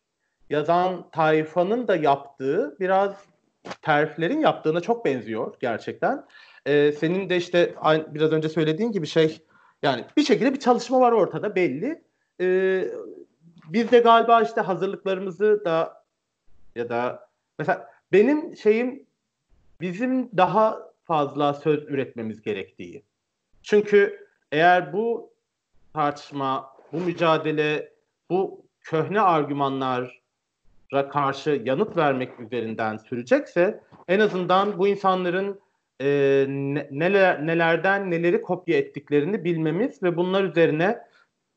[0.50, 3.14] yazan tayfanın da yaptığı biraz
[3.82, 6.26] terflerin yaptığına çok benziyor gerçekten.
[6.66, 7.76] Ee, senin de işte
[8.08, 9.42] biraz önce söylediğin gibi şey
[9.84, 12.04] yani bir şekilde bir çalışma var ortada belli.
[12.42, 12.88] Ee,
[13.70, 16.04] biz de galiba işte hazırlıklarımızı da
[16.76, 19.07] ya da mesela benim şeyim
[19.82, 23.04] bizim daha fazla söz üretmemiz gerektiği.
[23.64, 25.34] Çünkü eğer bu
[25.94, 27.94] tartışma, bu mücadele,
[28.30, 30.10] bu köhne argümanlara
[31.12, 35.60] karşı yanıt vermek üzerinden sürecekse en azından bu insanların
[36.02, 36.08] e,
[36.92, 41.00] neler nelerden neleri kopya ettiklerini bilmemiz ve bunlar üzerine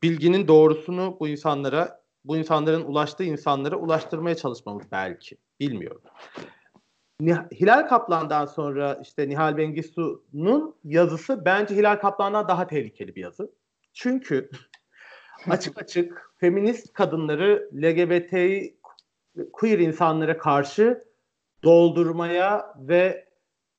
[0.03, 5.37] bilginin doğrusunu bu insanlara bu insanların ulaştığı insanlara ulaştırmaya çalışmamız belki.
[5.59, 6.01] Bilmiyorum.
[7.29, 13.51] Hilal Kaplan'dan sonra işte Nihal Bengisu'nun yazısı bence Hilal Kaplan'dan daha tehlikeli bir yazı.
[13.93, 14.49] Çünkü
[15.49, 18.33] açık açık feminist kadınları LGBT
[19.53, 21.03] queer insanlara karşı
[21.63, 23.27] doldurmaya ve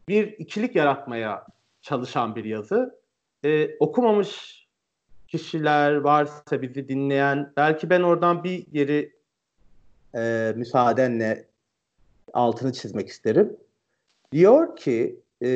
[0.09, 1.46] bir ikilik yaratmaya
[1.81, 3.02] çalışan bir yazı.
[3.44, 4.62] Ee, okumamış
[5.28, 9.12] kişiler varsa bizi dinleyen belki ben oradan bir yeri
[10.14, 11.52] e, müsaadenle
[12.33, 13.57] altını çizmek isterim.
[14.33, 15.49] Diyor ki e,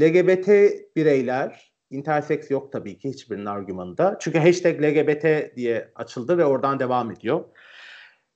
[0.00, 0.48] LGBT
[0.96, 4.16] bireyler, interseks yok tabii ki hiçbirinin argümanında.
[4.20, 7.44] Çünkü hashtag LGBT diye açıldı ve oradan devam ediyor.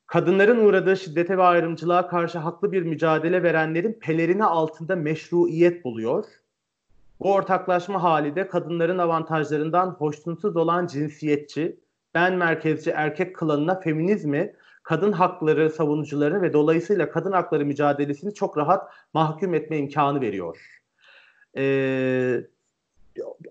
[0.07, 6.25] Kadınların uğradığı şiddete ve ayrımcılığa karşı haklı bir mücadele verenlerin pelerini altında meşruiyet buluyor.
[7.21, 11.81] Bu ortaklaşma hali de kadınların avantajlarından hoşnutsuz olan cinsiyetçi,
[12.15, 14.53] ben merkezci erkek klanına feminizmi
[14.87, 20.83] kadın hakları savunucuları ve dolayısıyla kadın hakları mücadelesini çok rahat mahkum etme imkanı veriyor.
[21.57, 22.41] Ee,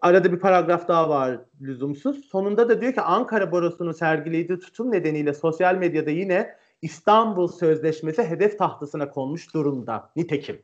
[0.02, 2.26] arada bir paragraf daha var lüzumsuz.
[2.26, 8.60] Sonunda da diyor ki Ankara Barosu'nun sergilediği tutum nedeniyle sosyal medyada yine İstanbul Sözleşmesi hedef
[8.60, 10.10] tahtasına konmuş durumda.
[10.16, 10.62] Nitekim.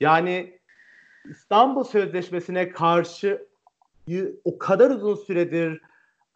[0.00, 0.58] Yani
[1.30, 3.46] İstanbul Sözleşmesi'ne karşı
[4.44, 5.80] o kadar uzun süredir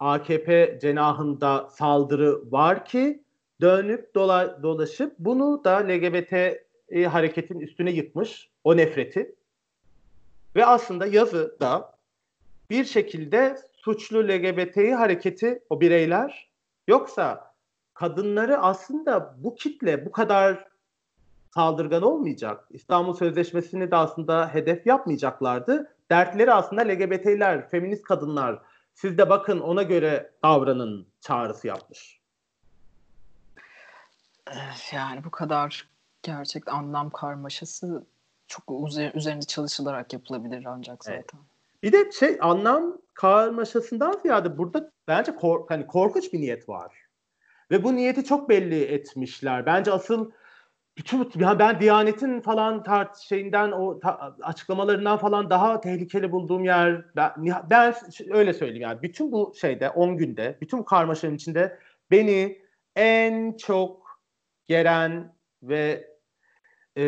[0.01, 3.23] AKP cenahında saldırı var ki
[3.61, 6.33] dönüp dola, dolaşıp bunu da LGBT
[6.89, 9.35] e, hareketin üstüne yıkmış o nefreti.
[10.55, 11.95] Ve aslında yazı da
[12.69, 16.49] bir şekilde suçlu LGBTİ hareketi o bireyler
[16.87, 17.53] yoksa
[17.93, 20.67] kadınları aslında bu kitle bu kadar
[21.53, 22.67] saldırgan olmayacak.
[22.69, 25.95] İstanbul Sözleşmesi'ni de aslında hedef yapmayacaklardı.
[26.11, 28.61] Dertleri aslında LGBT'ler, feminist kadınlar,
[28.93, 32.21] siz de bakın ona göre davranın çağrısı yapmış.
[34.91, 35.87] Yani bu kadar
[36.23, 38.05] gerçek anlam karmaşası
[38.47, 38.63] çok
[39.13, 41.19] üzerinde çalışılarak yapılabilir ancak zaten.
[41.19, 41.31] Evet.
[41.83, 46.95] Bir de şey anlam karmaşasından ziyade burada bence kork hani korkunç bir niyet var.
[47.71, 49.65] Ve bu niyeti çok belli etmişler.
[49.65, 50.31] Bence asıl
[50.97, 57.05] bütün ya ben Diyanet'in falan tart şeyinden o ta, açıklamalarından falan daha tehlikeli bulduğum yer
[57.15, 57.31] ben,
[57.69, 57.95] ben
[58.29, 61.79] öyle söyleyeyim yani bütün bu şeyde 10 günde bütün karmaşanın içinde
[62.11, 62.61] beni
[62.95, 64.21] en çok
[64.67, 66.11] geren ve
[66.97, 67.03] e,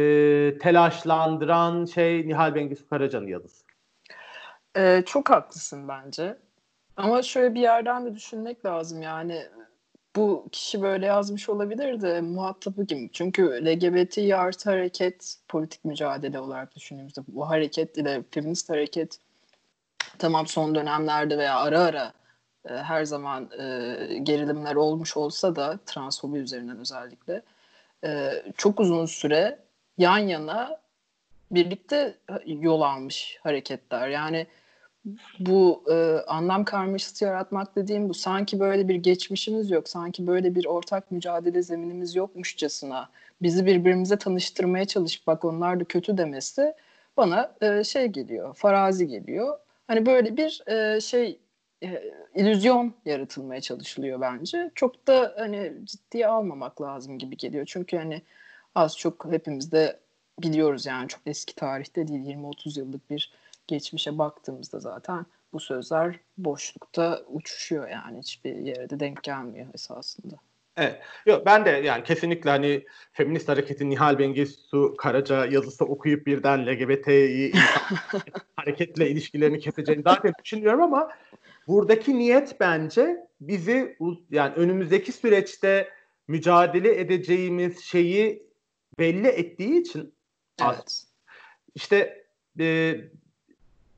[0.61, 3.65] telaşlandıran şey Nihal Bengisu Karaca'nın yazısı.
[4.77, 6.37] Ee, çok haklısın bence.
[6.97, 9.43] Ama şöyle bir yerden de düşünmek lazım yani
[10.15, 13.09] bu kişi böyle yazmış olabilir de muhatabı kim?
[13.13, 19.17] Çünkü LGBT artı hareket politik mücadele olarak düşündüğümüzde bu hareket ile feminist hareket
[20.19, 22.13] tamam son dönemlerde veya ara ara
[22.69, 27.41] e, her zaman e, gerilimler olmuş olsa da transfobi üzerinden özellikle
[28.03, 29.59] e, çok uzun süre
[29.97, 30.79] yan yana
[31.51, 34.07] birlikte yol almış hareketler.
[34.07, 34.47] Yani
[35.39, 35.93] bu e,
[36.27, 41.61] anlam karmaşası yaratmak dediğim bu sanki böyle bir geçmişimiz yok, sanki böyle bir ortak mücadele
[41.61, 43.09] zeminimiz yokmuşçasına
[43.41, 46.73] bizi birbirimize tanıştırmaya çalışıp bak onlar da kötü demesi
[47.17, 49.59] bana e, şey geliyor, farazi geliyor.
[49.87, 51.39] Hani böyle bir e, şey
[51.83, 52.03] e,
[52.35, 54.71] illüzyon yaratılmaya çalışılıyor bence.
[54.75, 57.65] Çok da hani ciddiye almamak lazım gibi geliyor.
[57.65, 58.21] Çünkü hani
[58.75, 59.99] az çok hepimiz de
[60.41, 63.31] biliyoruz yani çok eski tarihte değil 20-30 yıllık bir
[63.67, 70.35] geçmişe baktığımızda zaten bu sözler boşlukta uçuşuyor yani hiçbir yere de denk gelmiyor esasında.
[70.77, 71.01] Evet.
[71.25, 77.53] Yok ben de yani kesinlikle hani feminist hareketin Nihal Bengisu Karaca yazısı okuyup birden LGBT'yi
[78.55, 81.09] hareketle ilişkilerini keseceğini zaten düşünüyorum ama
[81.67, 83.97] buradaki niyet bence bizi
[84.31, 85.89] yani önümüzdeki süreçte
[86.27, 88.43] mücadele edeceğimiz şeyi
[88.99, 90.13] belli ettiği için
[90.61, 91.03] evet.
[91.75, 92.25] işte
[92.59, 92.95] e,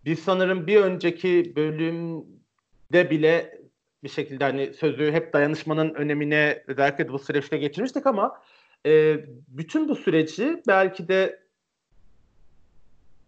[0.05, 3.61] biz sanırım bir önceki bölümde bile
[4.03, 8.41] bir şekilde hani sözü hep dayanışmanın önemine özellikle bu süreçte geçirmiştik ama
[8.85, 11.45] e, bütün bu süreci belki de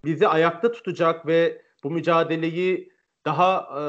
[0.06, 2.94] bizi ayakta tutacak ve bu mücadeleyi
[3.26, 3.84] daha e,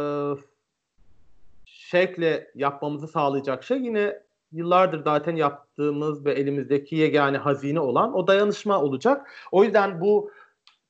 [1.65, 4.23] şekle yapmamızı sağlayacak şey yine
[4.53, 9.31] yıllardır zaten yaptığımız ve elimizdeki yegane hazine olan o dayanışma olacak.
[9.53, 10.31] O yüzden bu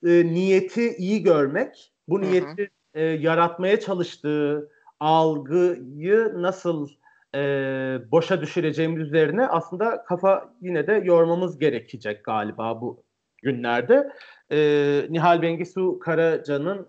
[0.06, 6.88] e, niyeti iyi görmek, bu niyeti E, yaratmaya çalıştığı algıyı nasıl
[7.34, 7.40] e,
[8.10, 13.02] boşa düşüreceğimiz üzerine aslında kafa yine de yormamız gerekecek galiba bu
[13.42, 14.12] günlerde.
[14.52, 14.58] E,
[15.10, 16.88] Nihal Bengisu Karaca'nın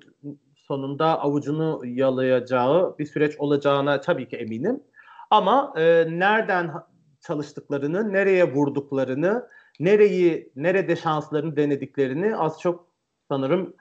[0.55, 4.83] sonunda avucunu yalayacağı bir süreç olacağına tabii ki eminim.
[5.29, 6.71] Ama e, nereden
[7.21, 9.47] çalıştıklarını, nereye vurduklarını,
[9.79, 12.88] nereyi, nerede şanslarını denediklerini az çok
[13.29, 13.73] sanırım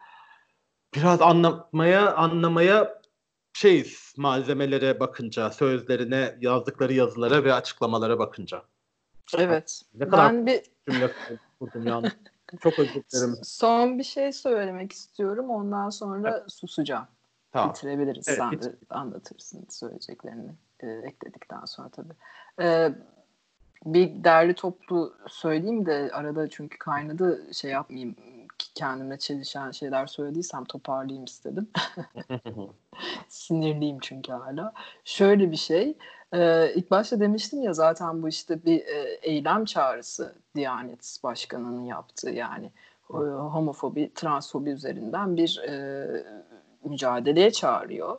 [0.95, 2.99] biraz anlamaya anlamaya
[3.53, 8.63] şeyiz malzemelere bakınca, sözlerine, yazdıkları yazılara ve açıklamalara bakınca.
[9.39, 9.83] Evet.
[9.95, 11.13] Ne kadar ben bir cümle
[11.59, 12.09] kurdum yani.
[12.61, 13.37] Çok özür dilerim.
[13.43, 15.51] Son bir şey söylemek istiyorum.
[15.51, 16.53] Ondan sonra evet.
[16.53, 17.07] susacağım.
[17.53, 17.71] Tamam.
[17.71, 18.29] Bitirebiliriz.
[18.29, 22.15] Evet, Sen bit- de anlatırsın söyleyeceklerini e, ekledikten sonra tabii.
[22.61, 22.93] E,
[23.85, 28.17] bir derli toplu söyleyeyim de arada çünkü kaynadı şey yapmayayım
[28.75, 31.71] kendime çelişen şeyler söylediysem toparlayayım istedim.
[33.29, 34.73] Sinirliyim çünkü hala.
[35.05, 35.97] Şöyle bir şey.
[36.33, 42.31] E, ilk başta demiştim ya zaten bu işte bir e, eylem çağrısı Diyanet Başkanı'nın yaptığı
[42.31, 42.73] yani
[43.11, 46.07] e, homofobi, transfobi üzerinden bir e,
[46.85, 48.18] mücadeleye çağırıyor.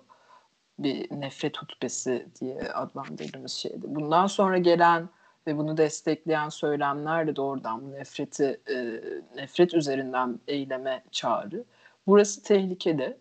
[0.80, 3.82] Bir nefret hutbesi diye adlandırdığımız şeydi.
[3.84, 5.10] Bundan sonra gelen
[5.50, 9.02] ve bunu destekleyen söylemler de doğrudan nefreti e,
[9.36, 11.66] nefret üzerinden eyleme çağrı.
[12.08, 13.18] Burası tehlikeli.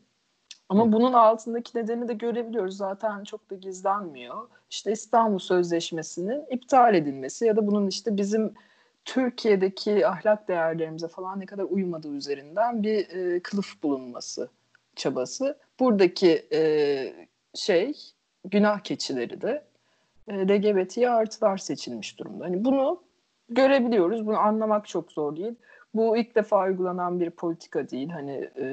[0.68, 2.76] Ama bunun altındaki nedeni de görebiliyoruz.
[2.76, 4.48] Zaten çok da gizlenmiyor.
[4.70, 8.54] İşte İstanbul Sözleşmesi'nin iptal edilmesi ya da bunun işte bizim
[9.04, 14.48] Türkiye'deki ahlak değerlerimize falan ne kadar uymadığı üzerinden bir e, kılıf bulunması
[14.96, 15.58] çabası.
[15.80, 17.94] Buradaki e, şey
[18.44, 19.67] günah keçileri de
[20.30, 22.44] LGBT'ye artılar seçilmiş durumda.
[22.44, 23.02] Hani bunu
[23.48, 24.26] görebiliyoruz.
[24.26, 25.54] Bunu anlamak çok zor değil.
[25.94, 28.08] Bu ilk defa uygulanan bir politika değil.
[28.08, 28.66] Hani e,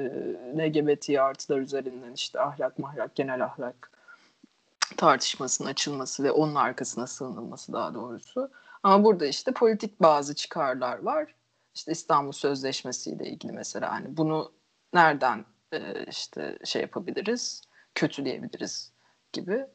[0.58, 3.90] LGBT artılar üzerinden işte ahlak mahlak, genel ahlak
[4.96, 8.50] tartışmasının açılması ve onun arkasına sığınılması daha doğrusu.
[8.82, 11.34] Ama burada işte politik bazı çıkarlar var.
[11.74, 14.52] İşte İstanbul Sözleşmesi ile ilgili mesela hani bunu
[14.94, 17.62] nereden e, işte şey yapabiliriz,
[17.94, 18.92] kötüleyebiliriz
[19.32, 19.66] gibi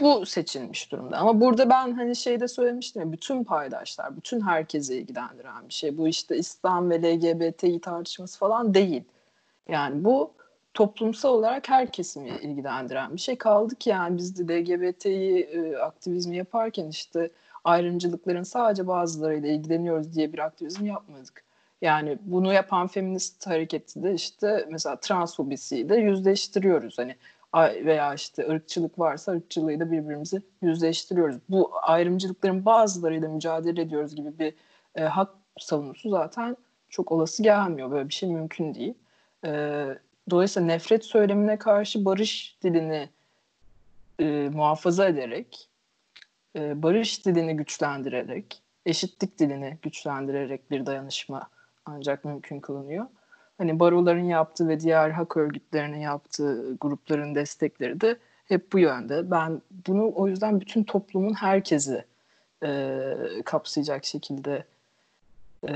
[0.00, 1.16] bu seçilmiş durumda.
[1.16, 5.98] Ama burada ben hani şeyde söylemiştim ya bütün paydaşlar, bütün herkese ilgilendiren bir şey.
[5.98, 9.04] Bu işte İslam ve LGBTİ tartışması falan değil.
[9.68, 10.32] Yani bu
[10.74, 13.38] toplumsal olarak her kesimi ilgilendiren bir şey.
[13.38, 17.30] Kaldı ki yani biz de LGBTİ e, aktivizmi yaparken işte
[17.64, 21.44] ayrımcılıkların sadece bazılarıyla ilgileniyoruz diye bir aktivizm yapmadık.
[21.82, 26.98] Yani bunu yapan feminist hareketi de işte mesela transfobisiyi de yüzleştiriyoruz.
[26.98, 27.16] Hani
[27.64, 31.36] veya işte ırkçılık varsa ırkçılığı da birbirimizi yüzleştiriyoruz.
[31.48, 34.54] Bu ayrımcılıkların bazılarıyla mücadele ediyoruz gibi bir
[34.94, 36.56] e, hak savunusu zaten
[36.88, 37.90] çok olası gelmiyor.
[37.90, 38.94] Böyle bir şey mümkün değil.
[39.44, 39.86] E,
[40.30, 43.08] dolayısıyla nefret söylemine karşı barış dilini
[44.20, 45.68] e, muhafaza ederek,
[46.56, 51.48] e, barış dilini güçlendirerek, eşitlik dilini güçlendirerek bir dayanışma
[51.84, 53.06] ancak mümkün kılınıyor.
[53.58, 59.30] Hani baroların yaptığı ve diğer hak örgütlerinin yaptığı grupların destekleri de hep bu yönde.
[59.30, 62.04] Ben bunu o yüzden bütün toplumun herkesi
[62.64, 63.00] e,
[63.44, 64.64] kapsayacak şekilde
[65.68, 65.74] e,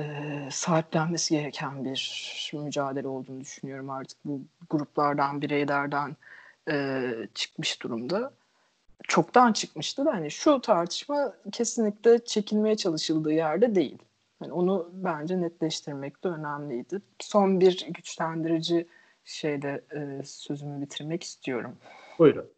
[0.51, 6.17] sahiplenmesi gereken bir mücadele olduğunu düşünüyorum artık bu gruplardan, bireylerden
[6.71, 7.03] e,
[7.35, 8.33] çıkmış durumda.
[9.09, 13.99] Çoktan çıkmıştı da hani şu tartışma kesinlikle çekilmeye çalışıldığı yerde değil.
[14.43, 17.03] Yani onu bence netleştirmek de önemliydi.
[17.19, 18.87] Son bir güçlendirici
[19.25, 21.77] şeyde e, sözümü bitirmek istiyorum.
[22.19, 22.51] Buyurun.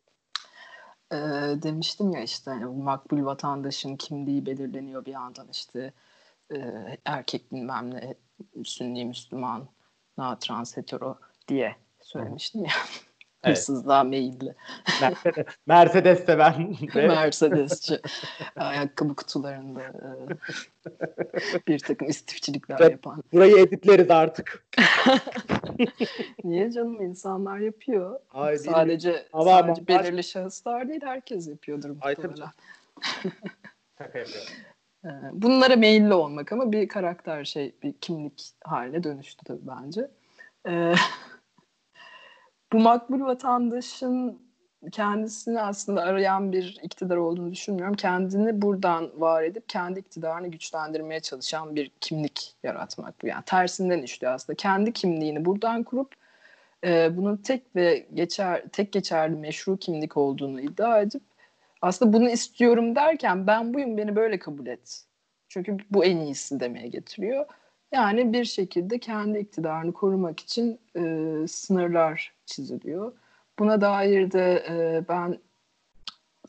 [1.12, 1.16] E,
[1.62, 5.92] demiştim ya işte hani, makbul vatandaşın kimliği belirleniyor bir yandan işte
[6.54, 6.58] e,
[7.04, 8.14] erkek bilmem ne
[8.64, 9.68] sünni Müslüman
[10.18, 11.18] na trans hetero
[11.48, 12.72] diye söylemiştim ya.
[13.44, 13.56] Evet.
[13.56, 14.54] Hırsızlığa meyilli.
[15.00, 16.76] Mercedes, Mercedes seven.
[16.94, 18.00] Mercedesçi.
[18.56, 23.22] Ayakkabı kutularında e, bir takım istifçilikler evet, yapan.
[23.32, 24.66] Burayı editleriz artık.
[26.44, 28.20] Niye canım insanlar yapıyor.
[28.30, 30.26] Ay, sadece ama, sadece ama, belirli baş...
[30.26, 32.48] şahıslar değil herkes yapıyordur muhtemelen.
[33.98, 34.52] Şaka yapıyorum.
[35.04, 40.08] E, bunlara meyilli olmak ama bir karakter şey, bir kimlik haline dönüştü tabii bence.
[42.72, 44.38] Bu makbul vatandaşın
[44.92, 47.94] kendisini aslında arayan bir iktidar olduğunu düşünmüyorum.
[47.94, 53.26] Kendini buradan var edip kendi iktidarını güçlendirmeye çalışan bir kimlik yaratmak bu.
[53.26, 54.56] Yani tersinden işliyor aslında.
[54.56, 56.14] Kendi kimliğini buradan kurup
[56.84, 61.22] e, bunun tek ve geçer tek geçerli meşru kimlik olduğunu iddia edip
[61.82, 65.04] aslında bunu istiyorum derken ben buyum beni böyle kabul et.
[65.48, 67.46] Çünkü bu en iyisi demeye getiriyor.
[67.92, 71.00] Yani bir şekilde kendi iktidarını korumak için e,
[71.48, 73.12] sınırlar çiziliyor.
[73.58, 75.38] Buna dair de e, ben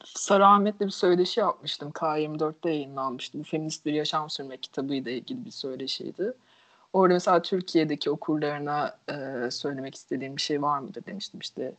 [0.06, 1.92] Sarı Ahmet'le bir söyleşi yapmıştım.
[1.92, 3.44] K24'te yayınlanmıştı.
[3.44, 6.34] Feminist Bir Yaşam Sürmek kitabıyla ilgili bir söyleşiydi.
[6.94, 11.40] Orada mesela Türkiye'deki okurlarına e, söylemek istediğim bir şey var mıdır demiştim.
[11.40, 11.74] İşte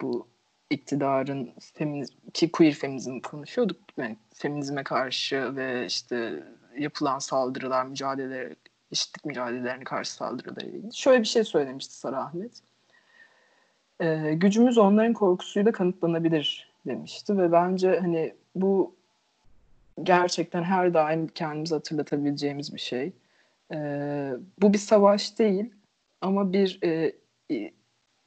[0.00, 0.26] bu
[0.70, 3.76] iktidarın feminiz ki queer feminizm konuşuyorduk.
[3.96, 6.44] Yani feminizme karşı ve işte
[6.78, 8.52] yapılan saldırılar, mücadeleler,
[8.92, 10.94] eşitlik mücadelelerine karşı saldırılara ilgili.
[10.94, 12.62] Şöyle bir şey söylemişti Sarı Ahmet
[14.00, 18.94] e, gücümüz onların korkusuyla kanıtlanabilir demişti ve bence hani bu
[20.02, 23.12] gerçekten her daim kendimizi hatırlatabileceğimiz bir şey.
[23.72, 23.78] E,
[24.60, 25.70] bu bir savaş değil
[26.20, 27.12] ama bir e,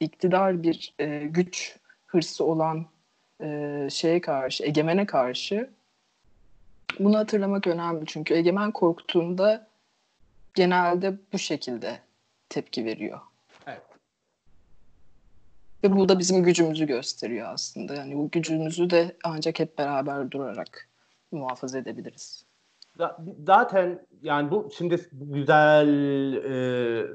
[0.00, 2.86] iktidar bir e, güç hırsı olan
[3.42, 5.70] e, şeye karşı, egemene karşı
[6.98, 9.66] bunu hatırlamak önemli çünkü egemen korktuğunda
[10.54, 11.98] genelde bu şekilde
[12.48, 13.20] tepki veriyor.
[15.84, 17.94] Ve bu da bizim gücümüzü gösteriyor aslında.
[17.94, 20.88] Yani bu gücümüzü de ancak hep beraber durarak
[21.32, 22.44] muhafaza edebiliriz.
[23.46, 25.88] Zaten yani bu şimdi güzel
[26.34, 27.06] e,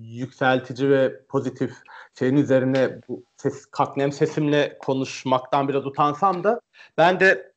[0.00, 1.72] yükseltici ve pozitif
[2.18, 6.60] şeyin üzerine bu ses, kaknem sesimle konuşmaktan biraz utansam da
[6.98, 7.52] ben de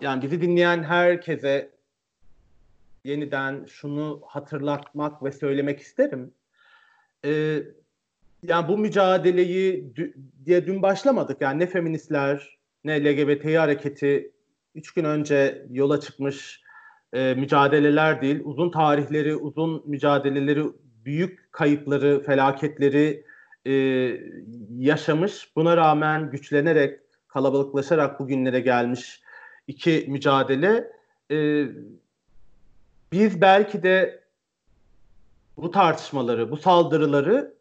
[0.00, 1.70] yani bizi dinleyen herkese
[3.04, 6.34] yeniden şunu hatırlatmak ve söylemek isterim.
[7.24, 7.62] Ee,
[8.42, 9.94] yani bu mücadeleyi
[10.44, 11.40] diye dün başlamadık.
[11.40, 14.32] Yani ne feministler ne LGBT hareketi
[14.74, 16.62] üç gün önce yola çıkmış
[17.12, 18.40] e, mücadeleler değil.
[18.44, 20.64] Uzun tarihleri, uzun mücadeleleri,
[21.04, 23.24] büyük kayıpları, felaketleri
[23.66, 23.72] e,
[24.78, 25.56] yaşamış.
[25.56, 29.20] Buna rağmen güçlenerek, kalabalıklaşarak bugünlere gelmiş
[29.66, 30.92] iki mücadele.
[31.30, 31.66] E,
[33.12, 34.22] biz belki de
[35.56, 37.54] bu tartışmaları, bu saldırıları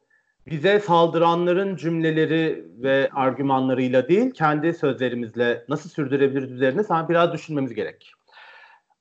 [0.47, 8.13] bize saldıranların cümleleri ve argümanlarıyla değil, kendi sözlerimizle nasıl sürdürebiliriz üzerine sanki biraz düşünmemiz gerek.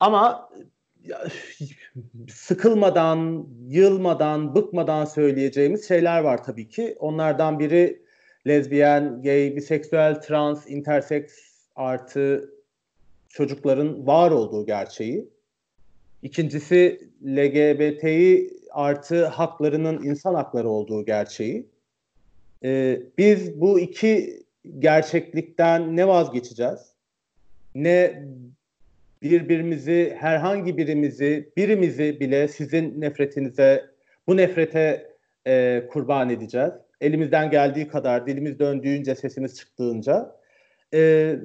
[0.00, 0.50] Ama
[2.28, 6.96] sıkılmadan, yılmadan, bıkmadan söyleyeceğimiz şeyler var tabii ki.
[6.98, 8.02] Onlardan biri
[8.46, 11.34] lezbiyen, gay, biseksüel, trans, interseks
[11.76, 12.50] artı
[13.28, 15.28] çocukların var olduğu gerçeği.
[16.22, 21.66] İkincisi LGBT'yi artı haklarının insan hakları olduğu gerçeği.
[22.64, 24.42] Ee, biz bu iki
[24.78, 26.80] gerçeklikten ne vazgeçeceğiz?
[27.74, 28.24] Ne
[29.22, 33.84] birbirimizi, herhangi birimizi, birimizi bile sizin nefretinize,
[34.26, 35.10] bu nefrete
[35.46, 36.72] e, kurban edeceğiz.
[37.00, 40.36] Elimizden geldiği kadar, dilimiz döndüğünce, sesimiz çıktığınca.
[40.94, 41.36] E,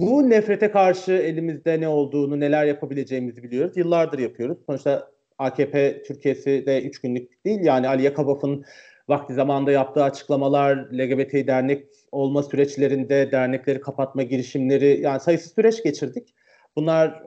[0.00, 3.76] bu nefrete karşı elimizde ne olduğunu, neler yapabileceğimizi biliyoruz.
[3.76, 4.58] Yıllardır yapıyoruz.
[4.66, 7.60] Sonuçta AKP Türkiye'si de üç günlük değil.
[7.60, 8.64] Yani Ali Yakabaf'ın
[9.08, 16.34] vakti zamanında yaptığı açıklamalar, LGBT dernek olma süreçlerinde dernekleri kapatma girişimleri, yani sayısız süreç geçirdik.
[16.76, 17.22] Bunlar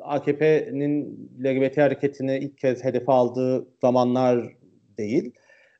[0.00, 4.56] AKP'nin LGBT hareketini ilk kez hedefe aldığı zamanlar
[4.98, 5.32] değil.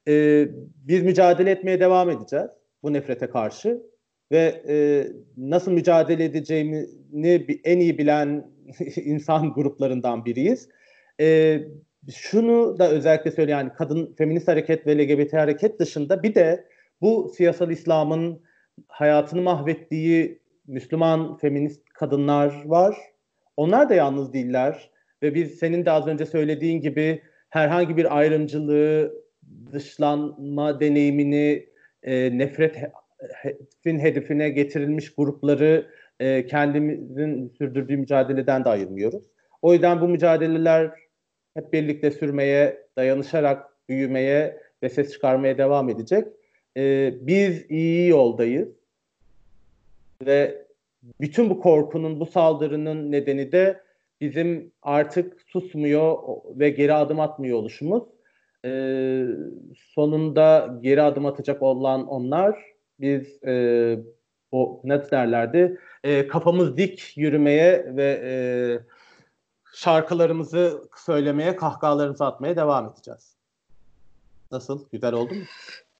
[0.08, 0.48] Ee,
[0.88, 2.46] biz mücadele etmeye devam edeceğiz
[2.82, 3.82] bu nefrete karşı
[4.32, 5.06] ve e,
[5.36, 6.86] nasıl mücadele edeceğini
[7.64, 8.50] en iyi bilen
[8.96, 10.68] insan gruplarından biriyiz.
[11.20, 11.58] E,
[12.14, 16.66] şunu da özellikle söyleyeyim yani kadın feminist hareket ve LGBT hareket dışında bir de
[17.00, 18.42] bu siyasal İslam'ın
[18.88, 22.96] hayatını mahvettiği Müslüman feminist kadınlar var.
[23.56, 24.90] Onlar da yalnız değiller
[25.22, 29.14] ve biz senin de az önce söylediğin gibi herhangi bir ayrımcılığı,
[29.72, 31.66] dışlanma deneyimini,
[32.02, 32.76] e, nefret
[33.32, 35.86] hedefin hedefine getirilmiş grupları
[36.20, 39.24] e, kendimizin sürdürdüğü mücadeleden de ayırmıyoruz.
[39.62, 40.90] O yüzden bu mücadeleler
[41.54, 46.28] hep birlikte sürmeye, dayanışarak büyümeye ve ses çıkarmaya devam edecek.
[46.76, 48.68] E, biz iyi yoldayız
[50.26, 50.66] ve
[51.20, 53.80] bütün bu korkunun, bu saldırının nedeni de
[54.20, 58.02] bizim artık susmuyor ve geri adım atmıyor oluşumuz.
[58.64, 59.26] Ee,
[59.76, 63.98] sonunda geri adım atacak olan onlar biz e,
[64.52, 68.34] o ne derlerdi e, kafamız dik yürümeye ve e,
[69.74, 73.34] şarkılarımızı söylemeye, kahkahalarımızı atmaya devam edeceğiz.
[74.52, 74.84] Nasıl?
[74.92, 75.42] Güzel oldu mu?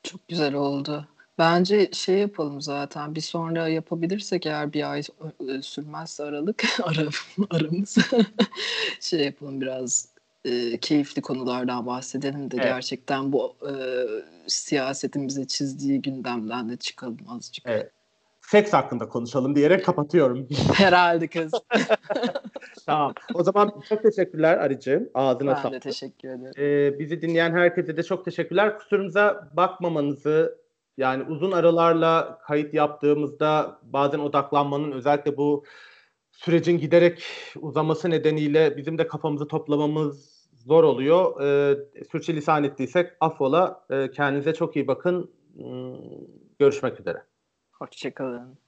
[0.03, 1.09] Çok güzel oldu.
[1.39, 5.03] Bence şey yapalım zaten bir sonra yapabilirsek eğer bir ay
[5.49, 7.09] e, sürmezse aralık ara,
[7.51, 7.97] aramız
[9.01, 10.09] şey yapalım biraz
[10.47, 12.67] e, keyifli konulardan bahsedelim de evet.
[12.67, 13.73] gerçekten bu e,
[14.47, 17.67] siyasetin bize çizdiği gündemden de çıkalım azıcık.
[17.67, 17.91] Evet.
[18.41, 20.49] Seks hakkında konuşalım diyerek kapatıyorum.
[20.75, 21.53] Herhalde kız.
[22.87, 23.15] tamam.
[23.35, 25.09] O zaman çok teşekkürler Arıcığım.
[25.15, 25.73] Ağzına ben sağlık.
[25.73, 26.53] Ben de teşekkür ederim.
[26.59, 28.79] Ee, bizi dinleyen herkese de çok teşekkürler.
[28.79, 30.59] Kusurumuza bakmamanızı
[30.97, 35.65] yani uzun aralarla kayıt yaptığımızda bazen odaklanmanın özellikle bu
[36.33, 37.23] sürecin giderek
[37.61, 40.36] uzaması nedeniyle bizim de kafamızı toplamamız
[40.67, 41.41] zor oluyor.
[41.41, 41.77] E,
[42.13, 43.87] sürçülisan ettiysek affola.
[43.91, 45.31] E, kendinize çok iyi bakın.
[45.55, 45.95] Hmm,
[46.59, 47.23] görüşmek üzere.
[47.73, 48.59] Hoşçakalın.